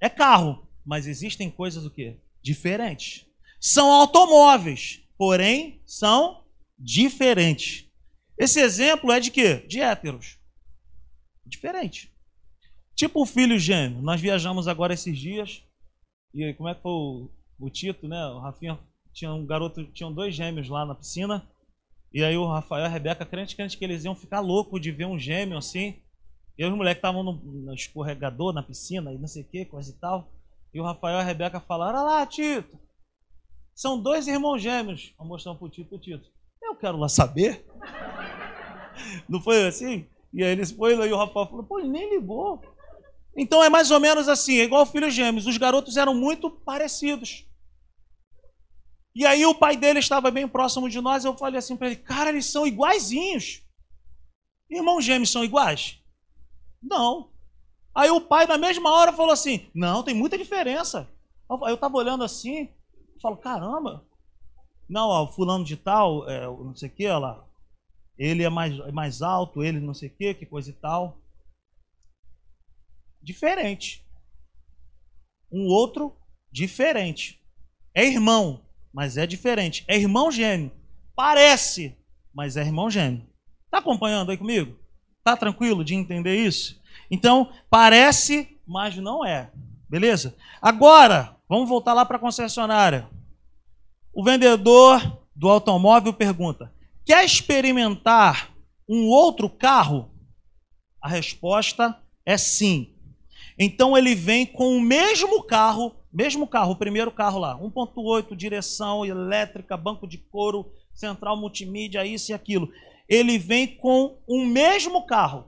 [0.01, 2.17] É carro, mas existem coisas o quê?
[2.43, 3.25] Diferentes.
[3.61, 6.43] São automóveis, porém são
[6.77, 7.87] diferentes.
[8.37, 9.59] Esse exemplo é de quê?
[9.69, 10.37] De héteros.
[11.47, 12.13] Diferente.
[12.97, 14.03] Tipo o filho gêmeo.
[14.03, 15.63] Nós viajamos agora esses dias.
[16.35, 18.27] E como é que foi o, o Tito, né?
[18.27, 18.77] O Rafinha
[19.13, 21.49] tinha um garoto, tinham dois gêmeos lá na piscina.
[22.13, 24.91] E aí o Rafael e a Rebeca, crente, crente que eles iam ficar loucos de
[24.91, 26.03] ver um gêmeo assim.
[26.59, 29.93] E os moleques estavam no, no, escorregador, na piscina, e não sei o que, coisa
[29.93, 30.40] e tal.
[30.73, 32.79] E o Rafael e a Rebeca falaram: Olha lá, Tito,
[33.75, 35.13] são dois irmãos gêmeos.
[35.19, 36.29] Vou mostrar pro Tito, Tito.
[36.63, 37.65] Eu quero lá saber.
[39.29, 40.07] Não foi assim?
[40.33, 42.63] E aí eles foram e o Rafael falou: Pô, ele nem ligou.
[43.37, 45.47] Então é mais ou menos assim, é igual filhos gêmeos.
[45.47, 47.47] Os garotos eram muito parecidos.
[49.15, 51.25] E aí o pai dele estava bem próximo de nós.
[51.25, 53.63] Eu falei assim para ele: Cara, eles são iguaizinhos.
[54.71, 55.99] Irmãos gêmeos são iguais?
[56.83, 57.30] Não.
[58.01, 61.07] Aí o pai, na mesma hora, falou assim: Não, tem muita diferença.
[61.51, 62.71] Aí eu tava olhando assim,
[63.21, 64.07] falo: Caramba,
[64.89, 67.47] não, ó, fulano de tal, é, não sei o que, lá,
[68.17, 71.21] ele é mais, mais alto, ele não sei o que, que coisa e tal.
[73.23, 74.03] Diferente.
[75.53, 76.17] Um outro,
[76.51, 77.39] diferente.
[77.95, 79.85] É irmão, mas é diferente.
[79.87, 80.73] É irmão gêmeo.
[81.15, 81.99] Parece,
[82.33, 83.29] mas é irmão gêmeo.
[83.71, 84.79] Tá acompanhando aí comigo?
[85.23, 86.80] Tá tranquilo de entender isso?
[87.11, 89.51] Então, parece, mas não é.
[89.89, 90.37] Beleza?
[90.63, 93.09] Agora, vamos voltar lá para a concessionária.
[94.15, 96.73] O vendedor do automóvel pergunta:
[97.05, 98.51] Quer experimentar
[98.89, 100.11] um outro carro?
[101.03, 102.95] A resposta é sim.
[103.59, 109.05] Então ele vem com o mesmo carro, mesmo carro, o primeiro carro lá, 1.8, direção
[109.05, 112.71] elétrica, banco de couro, central multimídia, isso e aquilo.
[113.09, 115.47] Ele vem com o mesmo carro.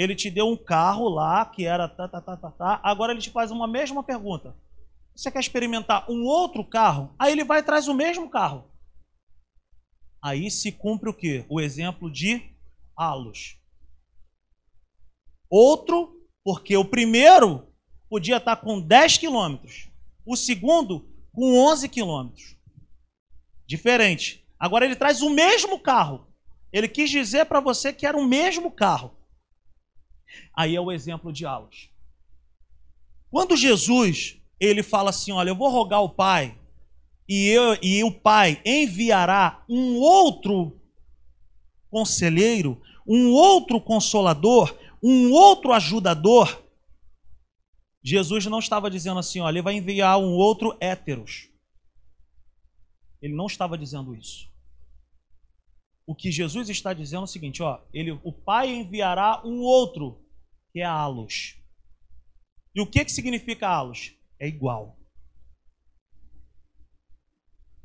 [0.00, 2.80] Ele te deu um carro lá que era tá, tá, tá, tá, tá.
[2.82, 4.56] Agora ele te faz uma mesma pergunta.
[5.14, 7.14] Você quer experimentar um outro carro?
[7.18, 8.64] Aí ele vai e traz o mesmo carro.
[10.24, 11.44] Aí se cumpre o quê?
[11.50, 12.50] O exemplo de
[12.96, 13.58] halos.
[15.50, 17.70] Outro, porque o primeiro
[18.08, 19.90] podia estar com 10 quilômetros,
[20.24, 22.56] o segundo com 11 quilômetros.
[23.66, 24.48] Diferente.
[24.58, 26.26] Agora ele traz o mesmo carro.
[26.72, 29.19] Ele quis dizer para você que era o mesmo carro.
[30.54, 31.88] Aí é o exemplo de halos.
[33.30, 36.58] Quando Jesus ele fala assim: Olha, eu vou rogar ao Pai,
[37.28, 40.80] e, eu, e o Pai enviará um outro
[41.88, 46.62] conselheiro, um outro consolador, um outro ajudador.
[48.02, 51.48] Jesus não estava dizendo assim, olha, ele vai enviar um outro héteros.
[53.20, 54.48] Ele não estava dizendo isso.
[56.06, 60.19] O que Jesus está dizendo é o seguinte, ó, ele, o Pai enviará um outro,
[60.72, 61.56] que é Alos.
[62.74, 64.14] E o que, que significa Alos?
[64.40, 64.98] é igual.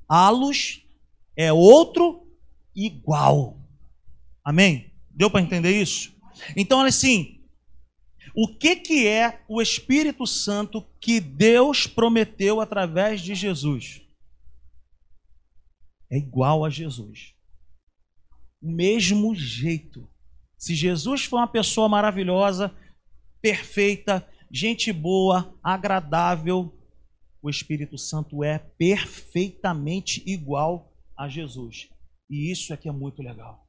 [0.08, 0.82] Halos
[1.36, 2.26] é outro
[2.74, 3.60] igual.
[4.43, 4.93] Amém?
[5.12, 6.15] Deu para entender isso?
[6.56, 7.43] Então, olha assim,
[8.34, 14.02] o que, que é o Espírito Santo que Deus prometeu através de Jesus?
[16.10, 17.34] É igual a Jesus.
[18.62, 20.08] O mesmo jeito.
[20.65, 22.75] Se Jesus foi uma pessoa maravilhosa,
[23.39, 26.75] perfeita, gente boa, agradável.
[27.39, 31.88] O Espírito Santo é perfeitamente igual a Jesus.
[32.28, 33.63] E isso é que é muito legal.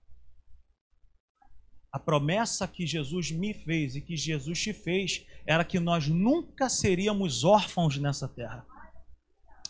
[1.92, 6.70] A promessa que Jesus me fez e que Jesus te fez era que nós nunca
[6.70, 8.66] seríamos órfãos nessa terra.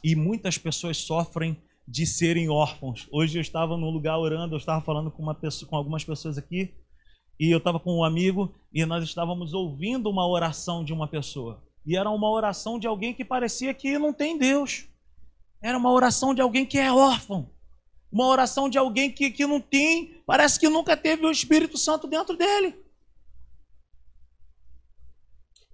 [0.05, 3.09] E muitas pessoas sofrem de serem órfãos.
[3.11, 6.39] Hoje eu estava num lugar orando, eu estava falando com, uma pessoa, com algumas pessoas
[6.39, 6.73] aqui,
[7.39, 11.63] e eu estava com um amigo e nós estávamos ouvindo uma oração de uma pessoa.
[11.85, 14.89] E era uma oração de alguém que parecia que não tem Deus.
[15.63, 17.51] Era uma oração de alguém que é órfão.
[18.11, 22.07] Uma oração de alguém que, que não tem, parece que nunca teve o Espírito Santo
[22.07, 22.75] dentro dele.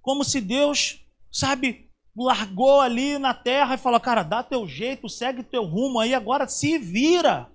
[0.01, 0.99] Como se Deus,
[1.31, 6.13] sabe, largou ali na terra e falou: Cara, dá teu jeito, segue teu rumo aí,
[6.13, 7.52] agora se vira.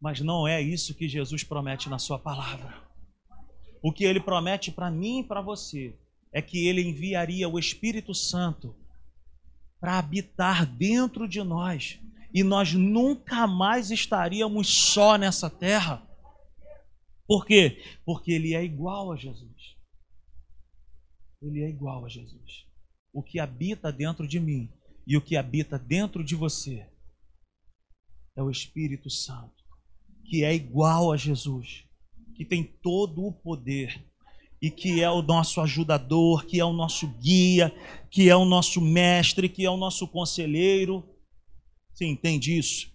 [0.00, 2.86] Mas não é isso que Jesus promete na sua palavra.
[3.82, 5.98] O que ele promete para mim e para você
[6.32, 8.76] é que ele enviaria o Espírito Santo
[9.80, 12.00] para habitar dentro de nós
[12.32, 16.06] e nós nunca mais estaríamos só nessa terra.
[17.26, 17.82] Por quê?
[18.04, 19.76] Porque ele é igual a Jesus.
[21.40, 22.66] Ele é igual a Jesus.
[23.12, 24.70] O que habita dentro de mim
[25.06, 26.86] e o que habita dentro de você
[28.36, 29.57] é o Espírito Santo
[30.28, 31.84] que é igual a Jesus,
[32.36, 34.04] que tem todo o poder
[34.60, 37.74] e que é o nosso ajudador, que é o nosso guia,
[38.10, 41.02] que é o nosso mestre, que é o nosso conselheiro.
[41.94, 42.92] Sim, entende isso?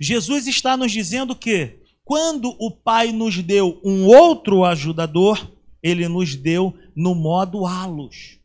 [0.00, 5.50] Jesus está nos dizendo que quando o Pai nos deu um outro ajudador,
[5.82, 8.38] ele nos deu no modo halos.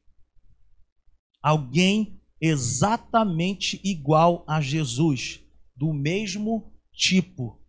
[1.43, 5.39] Alguém exatamente igual a Jesus,
[5.76, 6.70] do mesmo
[7.02, 7.60] tipo.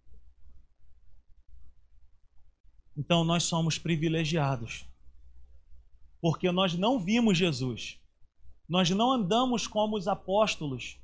[2.94, 4.84] Então nós somos privilegiados.
[6.20, 7.98] Porque nós não vimos Jesus.
[8.68, 10.98] Nós não andamos como os apóstolos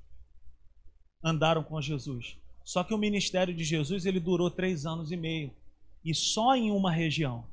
[1.25, 2.37] andaram com Jesus.
[2.65, 5.51] Só que o ministério de Jesus ele durou três anos e meio.
[6.05, 7.47] E só em uma região.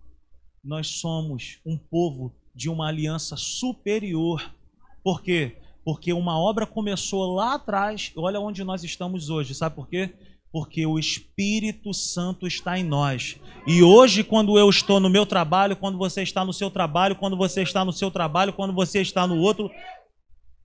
[0.61, 4.53] Nós somos um povo de uma aliança superior.
[5.01, 5.57] Por quê?
[5.85, 8.11] Porque uma obra começou lá atrás.
[8.15, 9.55] Olha onde nós estamos hoje.
[9.55, 10.13] Sabe por quê?
[10.55, 13.37] Porque o Espírito Santo está em nós.
[13.67, 17.35] E hoje, quando eu estou no meu trabalho, quando você está no seu trabalho, quando
[17.35, 19.69] você está no seu trabalho, quando você está no outro,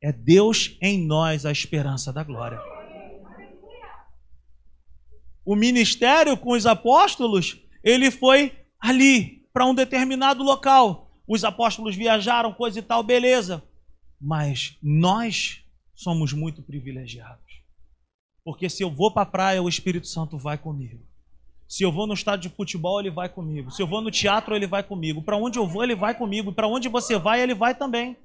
[0.01, 2.61] é Deus em nós a esperança da glória.
[5.45, 11.11] O ministério com os apóstolos, ele foi ali, para um determinado local.
[11.27, 13.61] Os apóstolos viajaram, coisa e tal, beleza.
[14.21, 15.65] Mas nós
[15.97, 17.50] somos muito privilegiados.
[18.45, 21.01] Porque se eu vou para a praia, o Espírito Santo vai comigo.
[21.69, 23.71] Se eu vou no estádio de futebol, ele vai comigo.
[23.71, 25.23] Se eu vou no teatro, ele vai comigo.
[25.23, 26.53] Para onde eu vou, ele vai comigo.
[26.53, 28.17] Para onde você vai, ele vai também.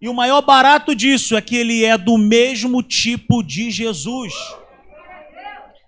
[0.00, 4.34] E o maior barato disso é que ele é do mesmo tipo de Jesus.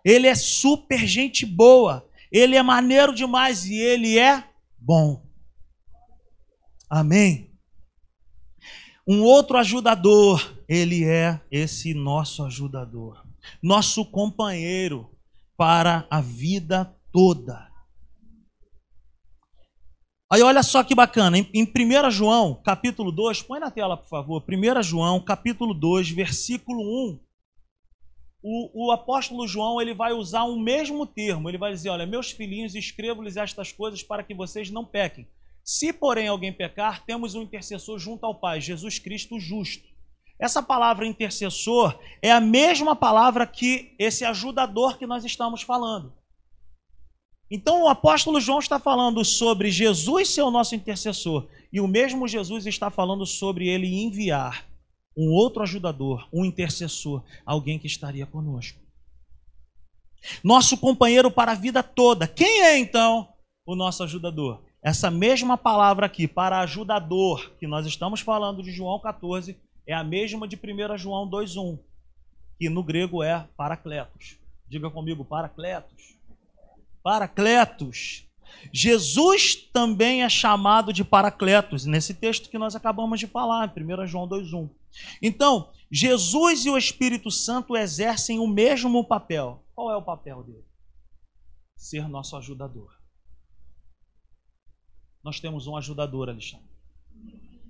[0.05, 2.07] Ele é super gente boa.
[2.31, 4.45] Ele é maneiro demais e ele é
[4.79, 5.23] bom.
[6.89, 7.51] Amém.
[9.07, 13.22] Um outro ajudador, ele é esse nosso ajudador,
[13.63, 15.11] nosso companheiro
[15.57, 17.71] para a vida toda.
[20.33, 24.09] Aí olha só que bacana, em, em 1 João, capítulo 2, põe na tela, por
[24.09, 24.43] favor.
[24.49, 27.21] 1 João, capítulo 2, versículo 1.
[28.43, 31.51] O, o, apóstolo João ele vai usar um mesmo termo.
[31.51, 35.29] Ele vai dizer: Olha, meus filhinhos, escrevo-lhes estas coisas para que vocês não pequem.
[35.63, 39.92] Se, porém, alguém pecar, temos um intercessor junto ao Pai, Jesus Cristo justo.
[40.43, 46.13] Essa palavra intercessor é a mesma palavra que esse ajudador que nós estamos falando.
[47.49, 52.27] Então o apóstolo João está falando sobre Jesus ser o nosso intercessor, e o mesmo
[52.27, 54.67] Jesus está falando sobre ele enviar
[55.17, 58.81] um outro ajudador, um intercessor, alguém que estaria conosco.
[60.43, 62.27] Nosso companheiro para a vida toda.
[62.27, 63.33] Quem é então
[63.65, 64.61] o nosso ajudador?
[64.83, 70.05] Essa mesma palavra aqui, para ajudador, que nós estamos falando de João 14, é a
[70.05, 71.79] mesma de 1 João 2,1,
[72.59, 74.39] que no grego é paracletos.
[74.69, 76.17] Diga comigo, paracletos.
[77.03, 78.27] Paracletos.
[78.73, 84.29] Jesus também é chamado de Paracletos, nesse texto que nós acabamos de falar, 1 João
[84.29, 84.71] 2,1.
[85.21, 89.65] Então, Jesus e o Espírito Santo exercem o mesmo papel.
[89.75, 90.65] Qual é o papel dele?
[91.77, 92.95] Ser nosso ajudador.
[95.23, 96.67] Nós temos um ajudador, Alexandre.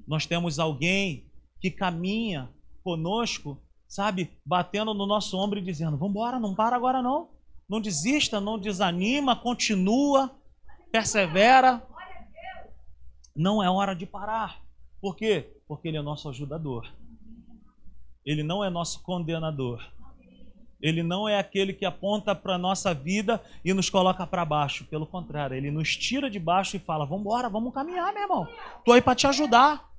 [0.07, 1.31] Nós temos alguém
[1.63, 2.51] que caminha
[2.83, 7.31] conosco, sabe, batendo no nosso ombro e dizendo: Vamos embora, não para agora não.
[7.69, 10.29] Não desista, não desanima, continua,
[10.91, 11.81] persevera.
[13.35, 14.61] Não é hora de parar.
[15.01, 15.57] Por quê?
[15.69, 16.93] Porque Ele é nosso ajudador.
[18.27, 19.83] Ele não é nosso condenador.
[20.81, 24.85] Ele não é aquele que aponta para a nossa vida e nos coloca para baixo.
[24.87, 28.49] Pelo contrário, ele nos tira de baixo e fala: Vamos embora, vamos caminhar, meu irmão.
[28.79, 29.92] Estou aí para te ajudar.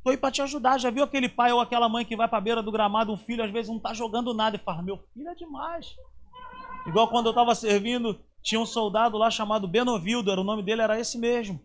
[0.00, 0.78] Estou aí para te ajudar.
[0.78, 3.18] Já viu aquele pai ou aquela mãe que vai para a beira do gramado, um
[3.18, 5.94] filho às vezes não está jogando nada e fala: Meu filho é demais.
[6.86, 10.80] Igual quando eu estava servindo, tinha um soldado lá chamado Benovildo, era, o nome dele
[10.80, 11.60] era esse mesmo.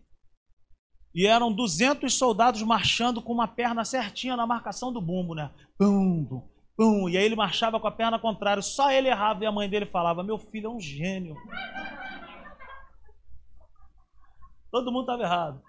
[1.14, 5.50] E eram 200 soldados marchando com uma perna certinha na marcação do bumbo, né?
[5.78, 6.42] Pum,
[6.76, 7.08] pum.
[7.08, 8.60] E aí ele marchava com a perna contrária.
[8.60, 11.34] Só ele errava e a mãe dele falava: Meu filho é um gênio.
[14.70, 15.62] Todo mundo estava errado.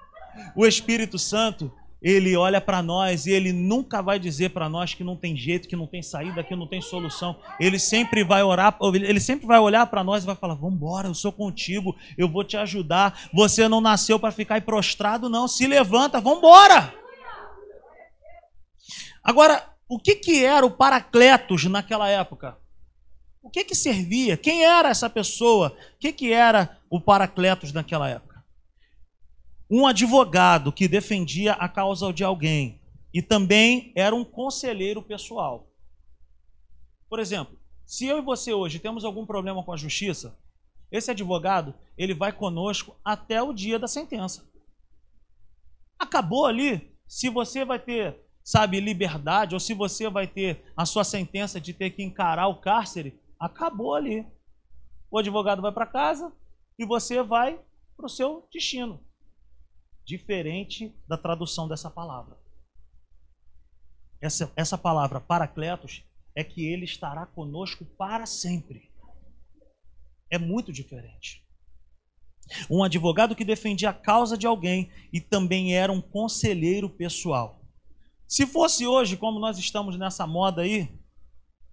[0.54, 5.04] O Espírito Santo ele olha para nós e ele nunca vai dizer para nós que
[5.04, 7.36] não tem jeito, que não tem saída, que não tem solução.
[7.60, 11.08] Ele sempre vai orar, ele sempre vai olhar para nós e vai falar: "Vamos embora,
[11.08, 13.30] eu sou contigo, eu vou te ajudar.
[13.34, 16.94] Você não nasceu para ficar prostrado não, se levanta, vamos embora".
[19.24, 22.58] Agora, o que que era o Paracletos naquela época?
[23.42, 24.36] O que que servia?
[24.36, 25.76] Quem era essa pessoa?
[25.96, 28.27] O que que era o Paracletos naquela época?
[29.70, 32.80] Um advogado que defendia a causa de alguém
[33.14, 35.68] e também era um conselheiro pessoal.
[37.10, 40.38] Por exemplo, se eu e você hoje temos algum problema com a justiça,
[40.90, 44.50] esse advogado, ele vai conosco até o dia da sentença.
[46.00, 51.04] Acabou ali, se você vai ter, sabe, liberdade ou se você vai ter a sua
[51.04, 54.26] sentença de ter que encarar o cárcere, acabou ali.
[55.12, 56.32] O advogado vai para casa
[56.80, 57.60] e você vai
[57.98, 59.07] para o seu destino
[60.08, 62.38] diferente da tradução dessa palavra.
[64.22, 66.02] Essa, essa palavra paracletos
[66.34, 68.90] é que ele estará conosco para sempre.
[70.32, 71.46] É muito diferente.
[72.70, 77.62] Um advogado que defendia a causa de alguém e também era um conselheiro pessoal.
[78.26, 80.90] Se fosse hoje, como nós estamos nessa moda aí,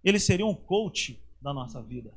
[0.03, 2.13] ele seria um coach da nossa vida.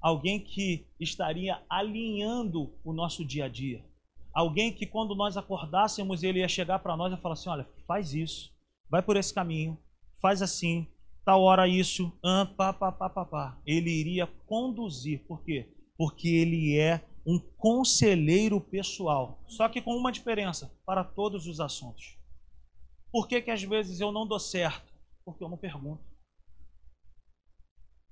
[0.00, 3.89] Alguém que estaria alinhando o nosso dia a dia
[4.32, 8.14] Alguém que quando nós acordássemos, ele ia chegar para nós e falar assim: olha, faz
[8.14, 8.52] isso,
[8.88, 9.78] vai por esse caminho,
[10.20, 10.86] faz assim,
[11.24, 13.60] tal hora isso, ah, pá, pá, pá, pá, pá.
[13.66, 15.26] Ele iria conduzir.
[15.26, 15.72] Por quê?
[15.96, 19.42] Porque ele é um conselheiro pessoal.
[19.46, 22.18] Só que com uma diferença, para todos os assuntos.
[23.12, 24.92] Por que, que às vezes eu não dou certo?
[25.24, 26.02] Porque eu não pergunto.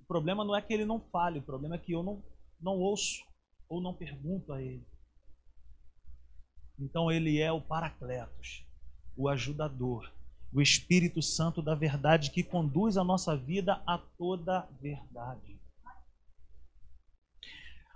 [0.00, 2.22] O problema não é que ele não fale, o problema é que eu não,
[2.60, 3.22] não ouço
[3.68, 4.84] ou não pergunto a ele.
[6.78, 8.64] Então ele é o Paracletos,
[9.16, 10.10] o ajudador,
[10.52, 15.58] o Espírito Santo da verdade que conduz a nossa vida a toda verdade.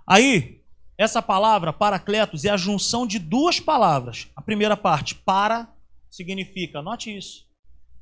[0.05, 0.61] Aí,
[0.97, 4.29] essa palavra Paracletos é a junção de duas palavras.
[4.35, 5.73] A primeira parte, para,
[6.09, 7.47] significa, note isso.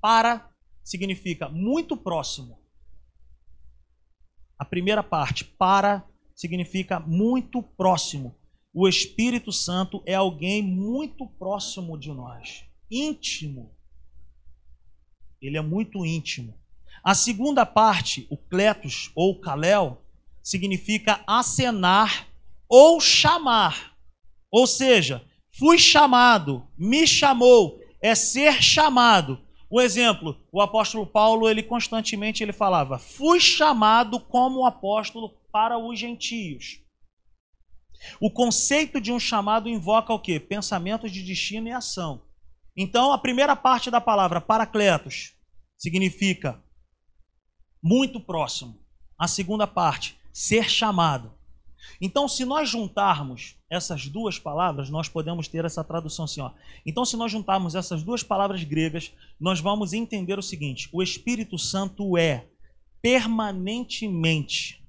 [0.02, 0.50] Para
[0.84, 2.60] significa muito próximo.
[4.58, 6.04] A primeira parte, para,
[6.36, 8.36] significa muito próximo.
[8.74, 13.76] O Espírito Santo é alguém muito próximo de nós, íntimo.
[15.42, 16.58] Ele é muito íntimo.
[17.04, 20.02] A segunda parte, o kletos ou kalel,
[20.42, 22.28] significa acenar
[22.70, 23.98] ou chamar.
[24.50, 29.40] Ou seja, fui chamado, me chamou, é ser chamado.
[29.70, 36.00] O exemplo, o apóstolo Paulo, ele constantemente ele falava: "Fui chamado como apóstolo para os
[36.00, 36.82] gentios".
[38.20, 40.40] O conceito de um chamado invoca o quê?
[40.40, 42.24] Pensamentos de destino e ação.
[42.76, 45.34] Então, a primeira parte da palavra paracletos
[45.78, 46.64] significa
[47.84, 48.80] muito próximo.
[49.18, 51.34] A segunda parte, ser chamado.
[52.00, 56.52] Então, se nós juntarmos essas duas palavras, nós podemos ter essa tradução assim, ó.
[56.86, 61.58] Então, se nós juntarmos essas duas palavras gregas, nós vamos entender o seguinte: o Espírito
[61.58, 62.48] Santo é
[63.02, 64.82] permanentemente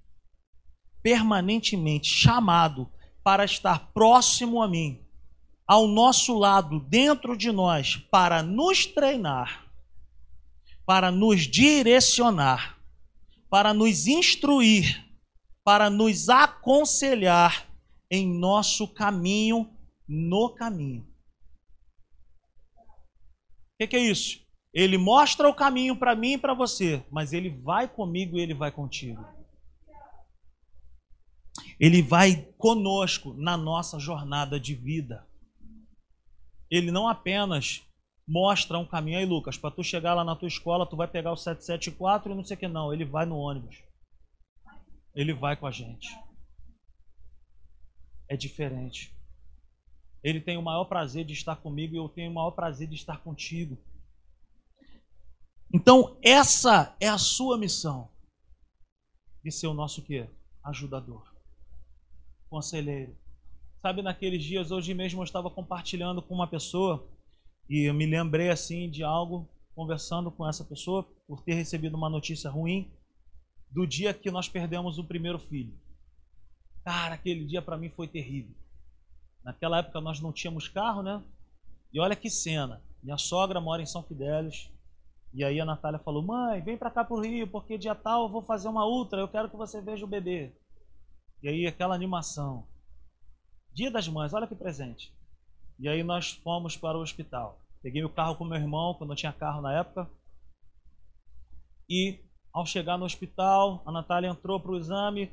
[1.02, 2.88] permanentemente chamado
[3.22, 5.00] para estar próximo a mim,
[5.66, 9.66] ao nosso lado, dentro de nós, para nos treinar,
[10.84, 12.78] para nos direcionar,
[13.48, 15.04] para nos instruir,
[15.64, 17.68] para nos aconselhar
[18.10, 19.70] em nosso caminho,
[20.06, 21.02] no caminho.
[22.74, 24.40] O que, que, é isso?
[24.74, 28.54] Ele mostra o caminho para mim e para você, mas ele vai comigo e ele
[28.54, 29.24] vai contigo.
[31.82, 35.26] Ele vai conosco na nossa jornada de vida.
[36.70, 37.82] Ele não apenas
[38.24, 41.32] mostra um caminho aí, Lucas, para tu chegar lá na tua escola, tu vai pegar
[41.32, 43.82] o 774 e não sei o que não, ele vai no ônibus.
[45.12, 46.08] Ele vai com a gente.
[48.28, 49.12] É diferente.
[50.22, 52.94] Ele tem o maior prazer de estar comigo e eu tenho o maior prazer de
[52.94, 53.76] estar contigo.
[55.74, 58.08] Então, essa é a sua missão.
[59.42, 60.30] De ser o nosso quê?
[60.62, 61.31] Ajudador
[62.52, 63.16] conselheiro.
[63.80, 67.08] Sabe, naqueles dias, hoje mesmo eu estava compartilhando com uma pessoa
[67.66, 72.10] e eu me lembrei assim de algo, conversando com essa pessoa, por ter recebido uma
[72.10, 72.92] notícia ruim
[73.70, 75.72] do dia que nós perdemos o primeiro filho.
[76.84, 78.54] Cara, aquele dia para mim foi terrível.
[79.42, 81.24] Naquela época nós não tínhamos carro, né?
[81.90, 82.82] E olha que cena.
[83.02, 84.70] Minha sogra mora em São Fidélis.
[85.32, 88.28] E aí a Natália falou: Mãe, vem para cá pro Rio, porque dia tal eu
[88.28, 90.52] vou fazer uma ultra, eu quero que você veja o bebê.
[91.42, 92.66] E aí aquela animação.
[93.74, 95.12] Dia das Mães, olha que presente.
[95.78, 97.58] E aí nós fomos para o hospital.
[97.82, 100.08] Peguei o carro com meu irmão, quando não tinha carro na época.
[101.88, 102.20] E
[102.52, 105.30] ao chegar no hospital, a Natália entrou para o exame.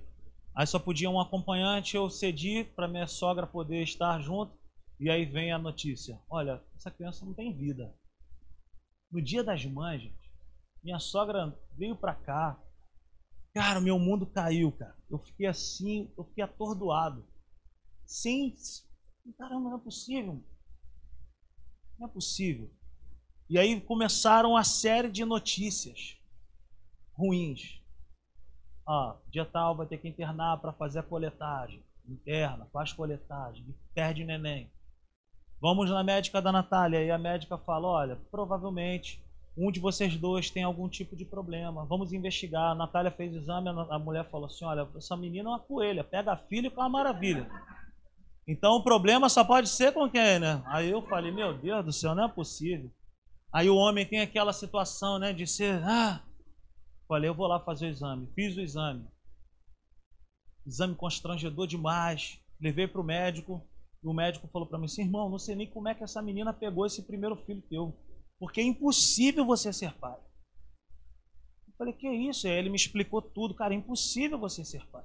[0.55, 4.57] Aí só podia um acompanhante, eu cedi para minha sogra poder estar junto.
[4.99, 7.93] E aí vem a notícia: olha, essa criança não tem vida.
[9.11, 10.31] No dia das mães, gente,
[10.83, 12.59] minha sogra veio para cá,
[13.53, 14.95] Cara, meu mundo caiu, cara.
[15.09, 17.25] Eu fiquei assim, eu fiquei atordoado.
[18.05, 18.55] Sem.
[19.37, 20.43] Caramba, não é possível.
[21.97, 22.69] Não é possível.
[23.49, 26.17] E aí começaram a série de notícias
[27.13, 27.81] ruins.
[28.87, 31.83] Ah, dia tal vai ter que internar para fazer a coletagem.
[32.07, 34.71] Interna, faz coletagem, perde neném.
[35.61, 37.03] Vamos na médica da Natália.
[37.03, 39.21] E a médica fala: olha, provavelmente
[39.59, 42.71] um de vocês dois tem algum tipo de problema, vamos investigar.
[42.71, 46.39] A Natália fez exame, a mulher falou assim: olha, essa menina é uma coelha, pega
[46.49, 47.49] e com uma maravilha.
[48.47, 50.63] Então o problema só pode ser com quem, né?
[50.67, 52.89] Aí eu falei: meu Deus do céu, não é possível.
[53.51, 56.23] Aí o homem tem aquela situação, né, de ser, ah,
[57.07, 58.29] falei, eu vou lá fazer o exame.
[58.35, 59.05] Fiz o exame.
[60.65, 62.39] Exame constrangedor demais.
[62.61, 63.67] Levei para o médico.
[64.01, 66.21] E o médico falou para mim assim: irmão, não sei nem como é que essa
[66.21, 67.93] menina pegou esse primeiro filho teu.
[68.39, 70.17] Porque é impossível você ser pai.
[71.67, 72.47] Eu falei, que isso?
[72.47, 73.53] Aí ele me explicou tudo.
[73.53, 75.03] Cara, é impossível você ser pai.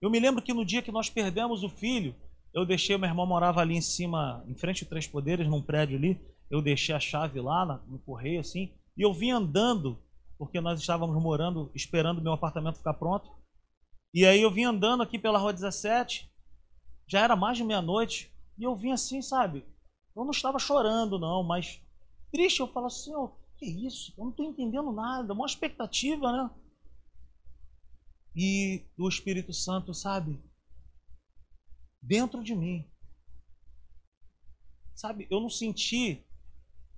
[0.00, 2.14] Eu me lembro que no dia que nós perdemos o filho,
[2.54, 5.98] eu deixei, meu irmão morava ali em cima, em frente ao Três Poderes, num prédio
[5.98, 6.20] ali.
[6.50, 10.02] Eu deixei a chave lá no correio, assim, e eu vim andando
[10.40, 13.30] porque nós estávamos morando, esperando meu apartamento ficar pronto.
[14.12, 16.32] E aí eu vim andando aqui pela rua 17,
[17.06, 19.66] já era mais de meia-noite, e eu vim assim, sabe?
[20.16, 21.80] Eu não estava chorando, não, mas
[22.30, 22.60] triste.
[22.60, 24.14] Eu falo assim, oh, que isso?
[24.16, 26.50] Eu não estou entendendo nada, uma expectativa, né?
[28.34, 30.40] E o Espírito Santo, sabe?
[32.00, 32.86] Dentro de mim.
[34.94, 36.24] Sabe, eu não senti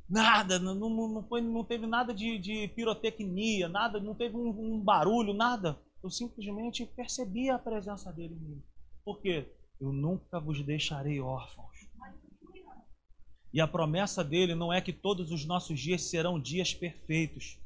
[0.08, 4.80] nada, não, não, foi, não teve nada de, de pirotecnia, nada, não teve um, um,
[4.80, 5.80] barulho, nada.
[6.02, 8.62] Eu simplesmente percebi a presença dele em mim.
[9.04, 9.48] Por quê?
[9.80, 11.88] Eu nunca vos deixarei órfãos.
[13.52, 17.58] E a promessa dele não é que todos os nossos dias serão dias perfeitos.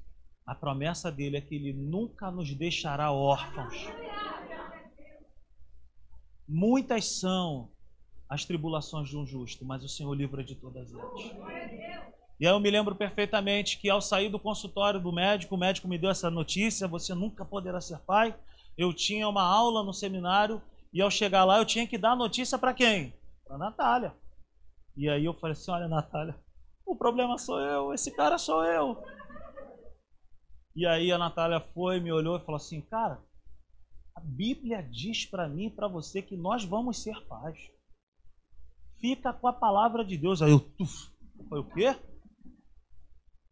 [0.44, 3.86] A promessa dele é que ele nunca nos deixará órfãos.
[6.48, 7.70] Muitas são
[8.28, 11.20] as tribulações de um justo, mas o Senhor livra de todas elas.
[12.38, 15.88] E aí eu me lembro perfeitamente que ao sair do consultório do médico, o médico
[15.88, 18.36] me deu essa notícia: você nunca poderá ser pai.
[18.76, 20.60] Eu tinha uma aula no seminário
[20.92, 23.14] e ao chegar lá eu tinha que dar a notícia para quem?
[23.46, 24.14] Para Natália.
[24.96, 26.34] E aí eu falei assim: olha, Natália,
[26.86, 29.02] o problema sou eu, esse cara sou eu.
[30.74, 33.22] E aí a Natália foi, me olhou e falou assim: cara,
[34.14, 37.58] a Bíblia diz para mim e para você que nós vamos ser pais.
[38.98, 40.40] Fica com a palavra de Deus.
[40.40, 41.10] Aí eu, tuf,
[41.48, 41.94] foi o quê?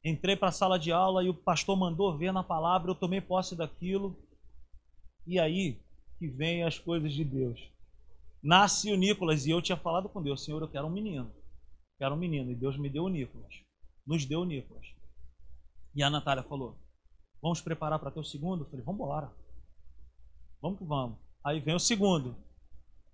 [0.02, 3.20] Entrei para a sala de aula e o pastor mandou ver na palavra, eu tomei
[3.20, 4.16] posse daquilo.
[5.26, 5.82] E aí
[6.18, 7.73] que vem as coisas de Deus
[8.44, 11.32] nasce o Nicolas e eu tinha falado com Deus, Senhor, eu quero um menino.
[11.98, 12.50] Quero um menino.
[12.50, 13.54] E Deus me deu o Nicolas.
[14.06, 14.86] Nos deu o Nicolas.
[15.94, 16.76] E a Natália falou:
[17.40, 18.64] Vamos preparar para ter o segundo?
[18.64, 19.32] Eu falei: Vamos embora.
[20.60, 21.18] Vamos que vamos.
[21.42, 22.36] Aí vem o segundo.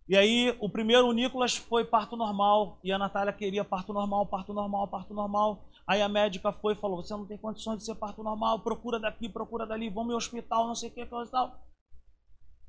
[0.08, 2.80] E aí, o primeiro, o Nicolas, foi parto normal.
[2.82, 5.68] E a Natália queria parto normal, parto normal, parto normal.
[5.86, 8.98] Aí a médica foi e falou: Você não tem condições de ser parto normal, procura
[8.98, 11.60] daqui, procura dali, vamos ao hospital, não sei o que, tal.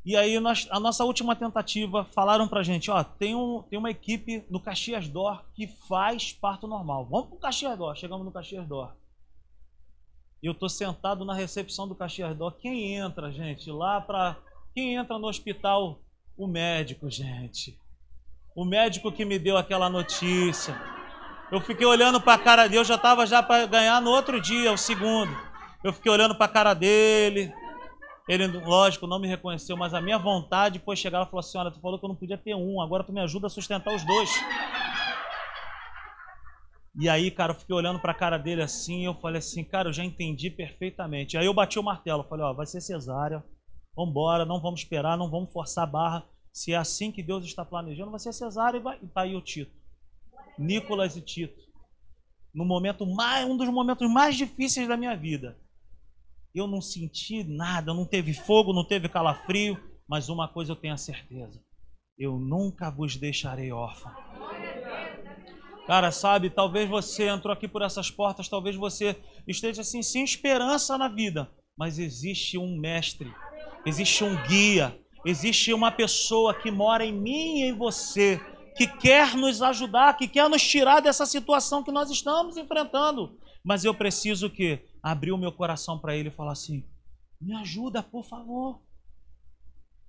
[0.04, 3.92] E aí nós, a nossa última tentativa falaram pra gente, ó, tem, um, tem uma
[3.92, 7.06] equipe no Caxias Dor que faz parto normal.
[7.06, 7.96] Vamos pro Caxias Dor.
[7.96, 8.96] Chegamos no Caxias Dor.
[10.42, 12.58] Eu tô sentado na recepção do Caxias Dor.
[12.58, 14.38] Quem entra, gente, lá pra
[14.74, 16.00] quem entra no hospital?
[16.36, 17.78] O médico, gente.
[18.56, 20.76] O médico que me deu aquela notícia.
[21.52, 24.42] Eu fiquei olhando para a cara dele, eu já estava já para ganhar no outro
[24.42, 25.32] dia, o segundo.
[25.84, 27.54] Eu fiquei olhando para a cara dele,
[28.32, 31.82] ele, lógico, não me reconheceu, mas a minha vontade foi chegar e falar olha, tu
[31.82, 34.30] falou que eu não podia ter um, agora tu me ajuda a sustentar os dois.
[36.98, 39.90] E aí, cara, eu fiquei olhando para a cara dele assim, eu falei assim, cara,
[39.90, 41.38] eu já entendi perfeitamente.
[41.38, 43.44] Aí eu bati o martelo, falei, ó, vai ser cesárea,
[43.94, 46.26] vambora, não vamos esperar, não vamos forçar a barra.
[46.54, 48.98] Se é assim que Deus está planejando, vai ser cesárea e vai.
[49.04, 49.76] E tá aí o Tito.
[50.58, 51.60] Nicolas e Tito.
[52.54, 55.58] No momento mais, um dos momentos mais difíceis da minha vida.
[56.54, 59.78] Eu não senti nada, não teve fogo, não teve calafrio,
[60.08, 61.62] mas uma coisa eu tenho a certeza:
[62.18, 64.12] eu nunca vos deixarei órfão.
[65.88, 69.16] Cara, sabe, talvez você entrou aqui por essas portas, talvez você
[69.48, 73.34] esteja assim, sem esperança na vida, mas existe um mestre,
[73.86, 78.40] existe um guia, existe uma pessoa que mora em mim e em você,
[78.78, 83.38] que quer nos ajudar, que quer nos tirar dessa situação que nós estamos enfrentando.
[83.64, 86.84] Mas eu preciso que abrir o meu coração para ele e falar assim:
[87.40, 88.80] me ajuda, por favor.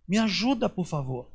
[0.07, 1.31] Me ajuda, por favor.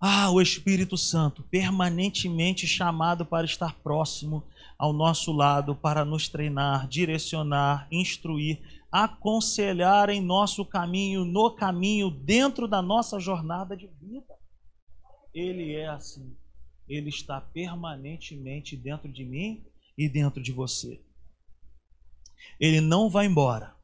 [0.00, 4.44] Ah, o Espírito Santo, permanentemente chamado para estar próximo
[4.76, 12.68] ao nosso lado, para nos treinar, direcionar, instruir, aconselhar em nosso caminho, no caminho, dentro
[12.68, 14.34] da nossa jornada de vida.
[15.32, 16.36] Ele é assim.
[16.88, 19.64] Ele está permanentemente dentro de mim
[19.96, 21.00] e dentro de você.
[22.58, 23.74] Ele não vai embora.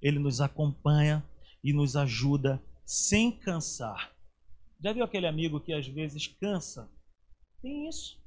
[0.00, 1.24] Ele nos acompanha
[1.62, 4.12] e nos ajuda sem cansar.
[4.82, 6.90] Já viu aquele amigo que às vezes cansa?
[7.60, 8.20] Tem isso.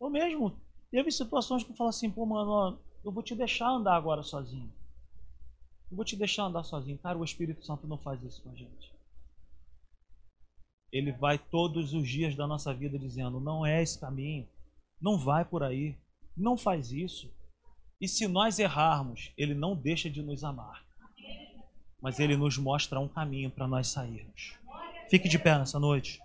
[0.00, 0.60] Eu mesmo
[0.90, 4.72] teve situações que eu falo assim, pô, mano, eu vou te deixar andar agora sozinho.
[5.90, 6.98] Eu vou te deixar andar sozinho.
[6.98, 8.94] Cara, o Espírito Santo não faz isso com a gente.
[10.92, 14.48] Ele vai todos os dias da nossa vida dizendo: não é esse caminho,
[15.00, 15.98] não vai por aí,
[16.36, 17.32] não faz isso.
[18.00, 20.84] E se nós errarmos, Ele não deixa de nos amar,
[22.00, 24.54] mas Ele nos mostra um caminho para nós sairmos.
[25.08, 26.20] Fique de pé nessa noite.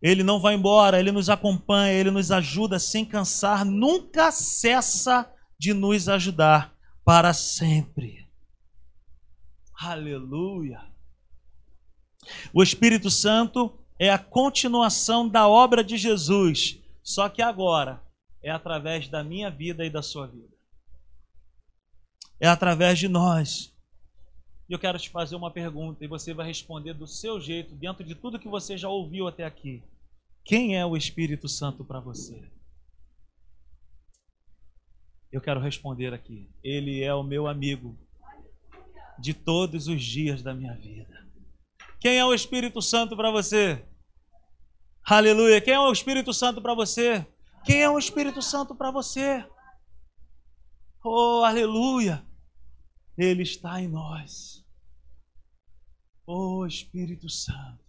[0.00, 5.74] Ele não vai embora, Ele nos acompanha, Ele nos ajuda sem cansar, nunca cessa de
[5.74, 8.28] nos ajudar para sempre.
[9.74, 10.80] Aleluia.
[12.52, 18.02] O Espírito Santo é a continuação da obra de Jesus, só que agora
[18.42, 20.59] é através da minha vida e da sua vida.
[22.40, 23.72] É através de nós.
[24.68, 28.04] E eu quero te fazer uma pergunta e você vai responder do seu jeito, dentro
[28.04, 29.82] de tudo que você já ouviu até aqui.
[30.44, 32.50] Quem é o Espírito Santo para você?
[35.30, 36.48] Eu quero responder aqui.
[36.62, 37.98] Ele é o meu amigo
[39.18, 41.28] de todos os dias da minha vida.
[42.00, 43.84] Quem é o Espírito Santo para você?
[45.04, 45.60] Aleluia.
[45.60, 47.26] Quem é o Espírito Santo para você?
[47.64, 49.44] Quem é o Espírito Santo para você?
[51.04, 52.24] Oh, aleluia.
[53.22, 54.66] Ele está em nós.
[56.26, 57.79] Oh, Espírito Santo.